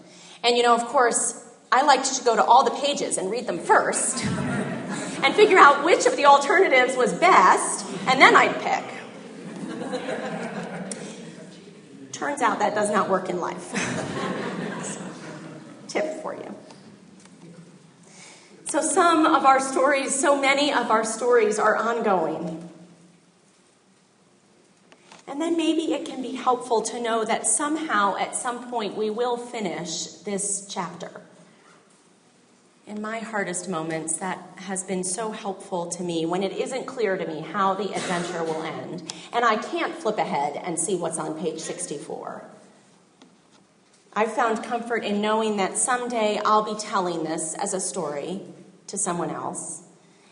And 0.44 0.56
you 0.56 0.62
know, 0.62 0.72
of 0.72 0.84
course, 0.86 1.44
I 1.72 1.82
liked 1.82 2.14
to 2.14 2.24
go 2.24 2.36
to 2.36 2.44
all 2.44 2.64
the 2.64 2.70
pages 2.70 3.18
and 3.18 3.28
read 3.28 3.48
them 3.48 3.58
first, 3.58 4.24
and 5.24 5.34
figure 5.34 5.58
out 5.58 5.84
which 5.84 6.06
of 6.06 6.16
the 6.16 6.26
alternatives 6.26 6.96
was 6.96 7.12
best, 7.12 7.84
and 8.06 8.20
then 8.20 8.36
I'd 8.36 8.54
pick. 8.60 8.84
Turns 12.12 12.40
out 12.40 12.60
that 12.60 12.72
does 12.72 12.90
not 12.90 13.10
work 13.10 13.28
in 13.28 13.40
life. 13.40 13.74
so, 14.84 15.00
tip 15.88 16.22
for 16.22 16.34
you. 16.36 16.54
So, 18.66 18.80
some 18.80 19.26
of 19.26 19.44
our 19.44 19.58
stories, 19.58 20.14
so 20.14 20.40
many 20.40 20.72
of 20.72 20.92
our 20.92 21.02
stories 21.02 21.58
are 21.58 21.76
ongoing. 21.76 22.67
And 25.28 25.40
then 25.42 25.58
maybe 25.58 25.92
it 25.92 26.06
can 26.06 26.22
be 26.22 26.34
helpful 26.34 26.80
to 26.82 27.00
know 27.00 27.22
that 27.24 27.46
somehow, 27.46 28.16
at 28.16 28.34
some 28.34 28.70
point, 28.70 28.96
we 28.96 29.10
will 29.10 29.36
finish 29.36 30.06
this 30.24 30.66
chapter. 30.68 31.20
In 32.86 33.02
my 33.02 33.18
hardest 33.18 33.68
moments, 33.68 34.16
that 34.16 34.38
has 34.56 34.82
been 34.82 35.04
so 35.04 35.30
helpful 35.30 35.90
to 35.90 36.02
me 36.02 36.24
when 36.24 36.42
it 36.42 36.52
isn't 36.52 36.86
clear 36.86 37.18
to 37.18 37.26
me 37.26 37.40
how 37.40 37.74
the 37.74 37.92
adventure 37.94 38.42
will 38.42 38.62
end, 38.62 39.12
and 39.34 39.44
I 39.44 39.56
can't 39.56 39.94
flip 39.94 40.16
ahead 40.16 40.56
and 40.56 40.78
see 40.78 40.96
what's 40.96 41.18
on 41.18 41.38
page 41.38 41.60
64. 41.60 42.42
I've 44.14 44.32
found 44.32 44.64
comfort 44.64 45.04
in 45.04 45.20
knowing 45.20 45.58
that 45.58 45.76
someday 45.76 46.40
I'll 46.42 46.64
be 46.64 46.80
telling 46.80 47.24
this 47.24 47.54
as 47.54 47.74
a 47.74 47.80
story 47.80 48.40
to 48.86 48.96
someone 48.96 49.30
else. 49.30 49.82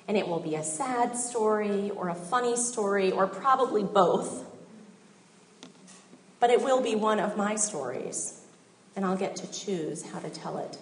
And 0.08 0.16
it 0.16 0.26
will 0.26 0.40
be 0.40 0.54
a 0.54 0.64
sad 0.64 1.16
story 1.16 1.90
or 1.90 2.08
a 2.08 2.14
funny 2.14 2.56
story 2.56 3.12
or 3.12 3.26
probably 3.26 3.84
both. 3.84 4.44
But 6.40 6.50
it 6.50 6.62
will 6.62 6.80
be 6.80 6.94
one 6.94 7.18
of 7.18 7.36
my 7.36 7.56
stories, 7.56 8.40
and 8.94 9.04
I'll 9.04 9.16
get 9.16 9.36
to 9.36 9.50
choose 9.50 10.04
how 10.10 10.18
to 10.18 10.30
tell 10.30 10.58
it. 10.58 10.78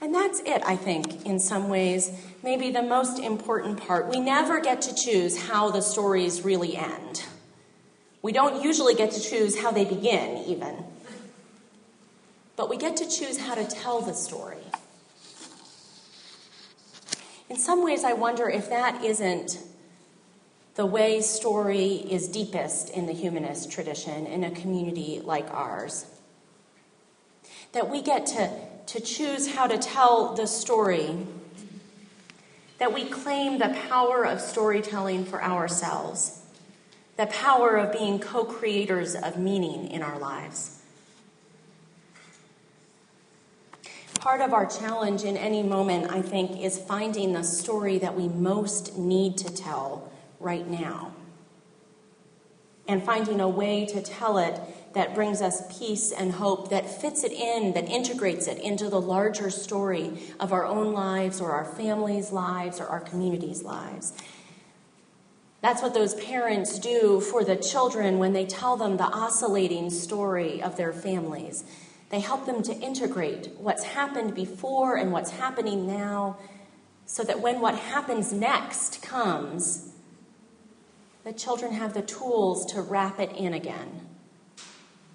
And 0.00 0.14
that's 0.14 0.40
it, 0.40 0.62
I 0.64 0.76
think, 0.76 1.24
in 1.26 1.40
some 1.40 1.68
ways, 1.68 2.10
maybe 2.42 2.70
the 2.70 2.82
most 2.82 3.18
important 3.18 3.80
part. 3.80 4.08
We 4.08 4.20
never 4.20 4.60
get 4.60 4.82
to 4.82 4.94
choose 4.94 5.48
how 5.48 5.70
the 5.70 5.80
stories 5.80 6.42
really 6.42 6.76
end. 6.76 7.24
We 8.22 8.32
don't 8.32 8.62
usually 8.62 8.94
get 8.94 9.10
to 9.12 9.20
choose 9.20 9.58
how 9.60 9.70
they 9.70 9.84
begin, 9.84 10.44
even 10.46 10.84
but 12.56 12.70
we 12.70 12.76
get 12.76 12.96
to 12.96 13.08
choose 13.08 13.38
how 13.38 13.54
to 13.54 13.64
tell 13.64 14.00
the 14.00 14.14
story. 14.14 14.56
In 17.48 17.56
some 17.56 17.84
ways, 17.84 18.02
I 18.02 18.14
wonder 18.14 18.48
if 18.48 18.68
that 18.70 19.04
isn't 19.04 19.58
the 20.76 20.86
way 20.86 21.22
story 21.22 21.94
is 21.94 22.28
deepest 22.28 22.90
in 22.90 23.06
the 23.06 23.12
humanist 23.12 23.72
tradition 23.72 24.26
in 24.26 24.44
a 24.44 24.50
community 24.50 25.22
like 25.24 25.50
ours. 25.50 26.04
That 27.72 27.90
we 27.90 28.02
get 28.02 28.26
to, 28.26 28.50
to 28.88 29.00
choose 29.00 29.54
how 29.54 29.66
to 29.66 29.78
tell 29.78 30.34
the 30.34 30.46
story, 30.46 31.16
that 32.78 32.92
we 32.92 33.06
claim 33.06 33.58
the 33.58 33.74
power 33.88 34.26
of 34.26 34.38
storytelling 34.38 35.24
for 35.24 35.42
ourselves, 35.42 36.42
the 37.16 37.26
power 37.26 37.76
of 37.76 37.90
being 37.92 38.18
co 38.18 38.44
creators 38.44 39.14
of 39.14 39.38
meaning 39.38 39.90
in 39.90 40.02
our 40.02 40.18
lives. 40.18 40.82
Part 44.20 44.42
of 44.42 44.52
our 44.52 44.66
challenge 44.66 45.24
in 45.24 45.38
any 45.38 45.62
moment, 45.62 46.12
I 46.12 46.20
think, 46.20 46.60
is 46.60 46.78
finding 46.78 47.32
the 47.32 47.44
story 47.44 47.96
that 47.98 48.14
we 48.14 48.28
most 48.28 48.98
need 48.98 49.38
to 49.38 49.54
tell 49.54 50.12
right 50.46 50.68
now. 50.68 51.12
And 52.86 53.02
finding 53.02 53.40
a 53.40 53.48
way 53.48 53.84
to 53.86 54.00
tell 54.00 54.38
it 54.38 54.60
that 54.94 55.12
brings 55.12 55.42
us 55.42 55.76
peace 55.76 56.12
and 56.12 56.30
hope, 56.32 56.70
that 56.70 56.88
fits 56.88 57.24
it 57.24 57.32
in, 57.32 57.74
that 57.74 57.88
integrates 57.88 58.46
it 58.46 58.58
into 58.60 58.88
the 58.88 59.00
larger 59.00 59.50
story 59.50 60.12
of 60.38 60.52
our 60.52 60.64
own 60.64 60.92
lives 60.92 61.40
or 61.40 61.50
our 61.50 61.64
families' 61.64 62.30
lives 62.30 62.78
or 62.80 62.86
our 62.86 63.00
communities' 63.00 63.64
lives. 63.64 64.14
That's 65.62 65.82
what 65.82 65.94
those 65.94 66.14
parents 66.14 66.78
do 66.78 67.20
for 67.20 67.42
the 67.42 67.56
children 67.56 68.20
when 68.20 68.32
they 68.32 68.46
tell 68.46 68.76
them 68.76 68.98
the 68.98 69.04
oscillating 69.04 69.90
story 69.90 70.62
of 70.62 70.76
their 70.76 70.92
families. 70.92 71.64
They 72.10 72.20
help 72.20 72.46
them 72.46 72.62
to 72.62 72.72
integrate 72.72 73.50
what's 73.58 73.82
happened 73.82 74.36
before 74.36 74.96
and 74.96 75.10
what's 75.10 75.32
happening 75.32 75.88
now 75.88 76.38
so 77.04 77.24
that 77.24 77.40
when 77.40 77.60
what 77.60 77.74
happens 77.74 78.32
next 78.32 79.02
comes, 79.02 79.95
the 81.26 81.32
children 81.32 81.72
have 81.72 81.92
the 81.92 82.02
tools 82.02 82.64
to 82.64 82.80
wrap 82.80 83.18
it 83.18 83.32
in 83.32 83.52
again. 83.52 84.06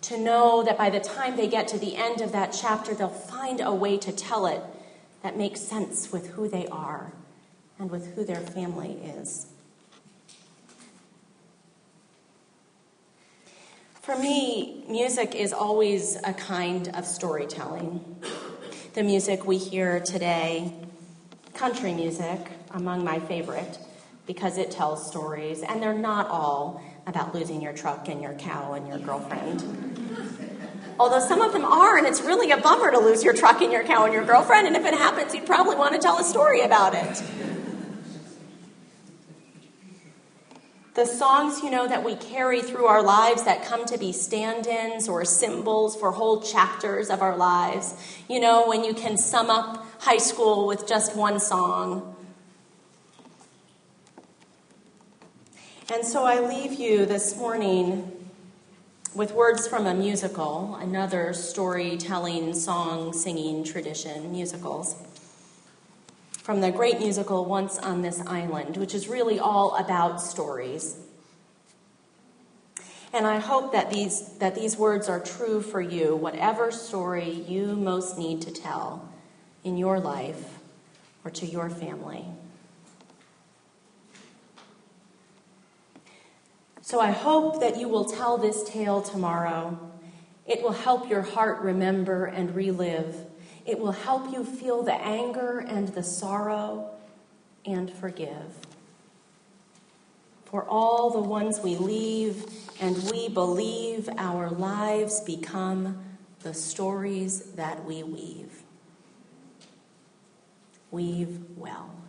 To 0.01 0.19
know 0.19 0.61
that 0.61 0.77
by 0.77 0.89
the 0.89 0.99
time 0.99 1.37
they 1.37 1.47
get 1.47 1.69
to 1.69 1.77
the 1.77 1.95
end 1.95 2.19
of 2.19 2.33
that 2.33 2.51
chapter, 2.51 2.93
they'll 2.93 3.07
find 3.07 3.61
a 3.61 3.73
way 3.73 3.97
to 3.99 4.11
tell 4.11 4.45
it 4.45 4.61
that 5.23 5.37
makes 5.37 5.61
sense 5.61 6.11
with 6.11 6.31
who 6.31 6.49
they 6.49 6.67
are 6.67 7.13
and 7.79 7.89
with 7.89 8.13
who 8.13 8.25
their 8.25 8.41
family 8.41 8.97
is. 9.05 9.47
For 14.01 14.17
me, 14.17 14.83
music 14.89 15.33
is 15.33 15.53
always 15.53 16.17
a 16.25 16.33
kind 16.33 16.89
of 16.93 17.05
storytelling. 17.05 18.03
The 18.95 19.03
music 19.03 19.47
we 19.47 19.57
hear 19.57 20.01
today, 20.01 20.73
country 21.53 21.93
music, 21.93 22.39
among 22.71 23.05
my 23.05 23.19
favorite, 23.19 23.77
because 24.31 24.57
it 24.57 24.71
tells 24.71 25.05
stories, 25.05 25.61
and 25.61 25.83
they're 25.83 25.93
not 25.93 26.29
all 26.29 26.81
about 27.05 27.35
losing 27.35 27.61
your 27.61 27.73
truck 27.73 28.07
and 28.07 28.21
your 28.21 28.33
cow 28.35 28.71
and 28.71 28.87
your 28.87 28.97
girlfriend. 28.97 29.61
Although 30.97 31.19
some 31.19 31.41
of 31.41 31.51
them 31.51 31.65
are, 31.65 31.97
and 31.97 32.07
it's 32.07 32.21
really 32.21 32.49
a 32.51 32.55
bummer 32.55 32.91
to 32.91 32.99
lose 32.99 33.25
your 33.25 33.33
truck 33.33 33.61
and 33.61 33.73
your 33.73 33.83
cow 33.83 34.05
and 34.05 34.13
your 34.13 34.23
girlfriend, 34.23 34.67
and 34.67 34.77
if 34.77 34.85
it 34.85 34.93
happens, 34.93 35.35
you'd 35.35 35.45
probably 35.45 35.75
want 35.75 35.95
to 35.95 35.99
tell 35.99 36.17
a 36.17 36.23
story 36.23 36.61
about 36.61 36.95
it. 36.95 37.21
The 40.93 41.05
songs, 41.05 41.61
you 41.61 41.69
know, 41.69 41.85
that 41.85 42.05
we 42.05 42.15
carry 42.15 42.61
through 42.61 42.85
our 42.85 43.03
lives 43.03 43.43
that 43.43 43.65
come 43.65 43.83
to 43.87 43.97
be 43.97 44.13
stand 44.13 44.65
ins 44.65 45.09
or 45.09 45.25
symbols 45.25 45.97
for 45.97 46.13
whole 46.13 46.41
chapters 46.41 47.09
of 47.09 47.21
our 47.21 47.35
lives. 47.35 47.95
You 48.29 48.39
know, 48.39 48.65
when 48.65 48.85
you 48.85 48.93
can 48.93 49.17
sum 49.17 49.49
up 49.49 49.85
high 49.99 50.19
school 50.19 50.67
with 50.67 50.87
just 50.87 51.17
one 51.17 51.41
song. 51.41 52.10
And 55.93 56.05
so 56.05 56.23
I 56.23 56.39
leave 56.39 56.79
you 56.79 57.05
this 57.05 57.35
morning 57.35 58.09
with 59.13 59.33
words 59.33 59.67
from 59.67 59.87
a 59.87 59.93
musical, 59.93 60.75
another 60.75 61.33
storytelling, 61.33 62.53
song 62.53 63.11
singing 63.11 63.65
tradition, 63.65 64.31
musicals 64.31 64.95
from 66.43 66.61
the 66.61 66.71
great 66.71 66.99
musical 66.99 67.43
Once 67.43 67.77
on 67.77 68.03
This 68.03 68.21
Island, 68.25 68.77
which 68.77 68.95
is 68.95 69.09
really 69.09 69.37
all 69.37 69.75
about 69.75 70.21
stories. 70.21 70.95
And 73.11 73.27
I 73.27 73.39
hope 73.39 73.73
that 73.73 73.91
these, 73.91 74.37
that 74.37 74.55
these 74.55 74.77
words 74.77 75.09
are 75.09 75.19
true 75.19 75.61
for 75.61 75.81
you, 75.81 76.15
whatever 76.15 76.71
story 76.71 77.43
you 77.49 77.75
most 77.75 78.17
need 78.17 78.41
to 78.43 78.51
tell 78.51 79.09
in 79.65 79.75
your 79.75 79.99
life 79.99 80.57
or 81.25 81.31
to 81.31 81.45
your 81.45 81.69
family. 81.69 82.23
So 86.81 86.99
I 86.99 87.11
hope 87.11 87.59
that 87.59 87.77
you 87.77 87.87
will 87.87 88.05
tell 88.05 88.37
this 88.37 88.63
tale 88.63 89.01
tomorrow. 89.01 89.79
It 90.45 90.61
will 90.63 90.71
help 90.71 91.09
your 91.09 91.21
heart 91.21 91.61
remember 91.61 92.25
and 92.25 92.55
relive 92.55 93.15
it 93.65 93.79
will 93.79 93.91
help 93.91 94.31
you 94.31 94.43
feel 94.43 94.83
the 94.83 94.93
anger 94.93 95.59
and 95.59 95.87
the 95.89 96.03
sorrow 96.03 96.89
and 97.65 97.91
forgive. 97.91 98.57
For 100.45 100.63
all 100.67 101.11
the 101.11 101.21
ones 101.21 101.59
we 101.61 101.77
leave 101.77 102.45
and 102.79 102.97
we 103.09 103.29
believe, 103.29 104.09
our 104.17 104.49
lives 104.49 105.21
become 105.21 106.03
the 106.41 106.53
stories 106.53 107.51
that 107.51 107.85
we 107.85 108.03
weave. 108.03 108.63
Weave 110.89 111.39
well. 111.55 112.00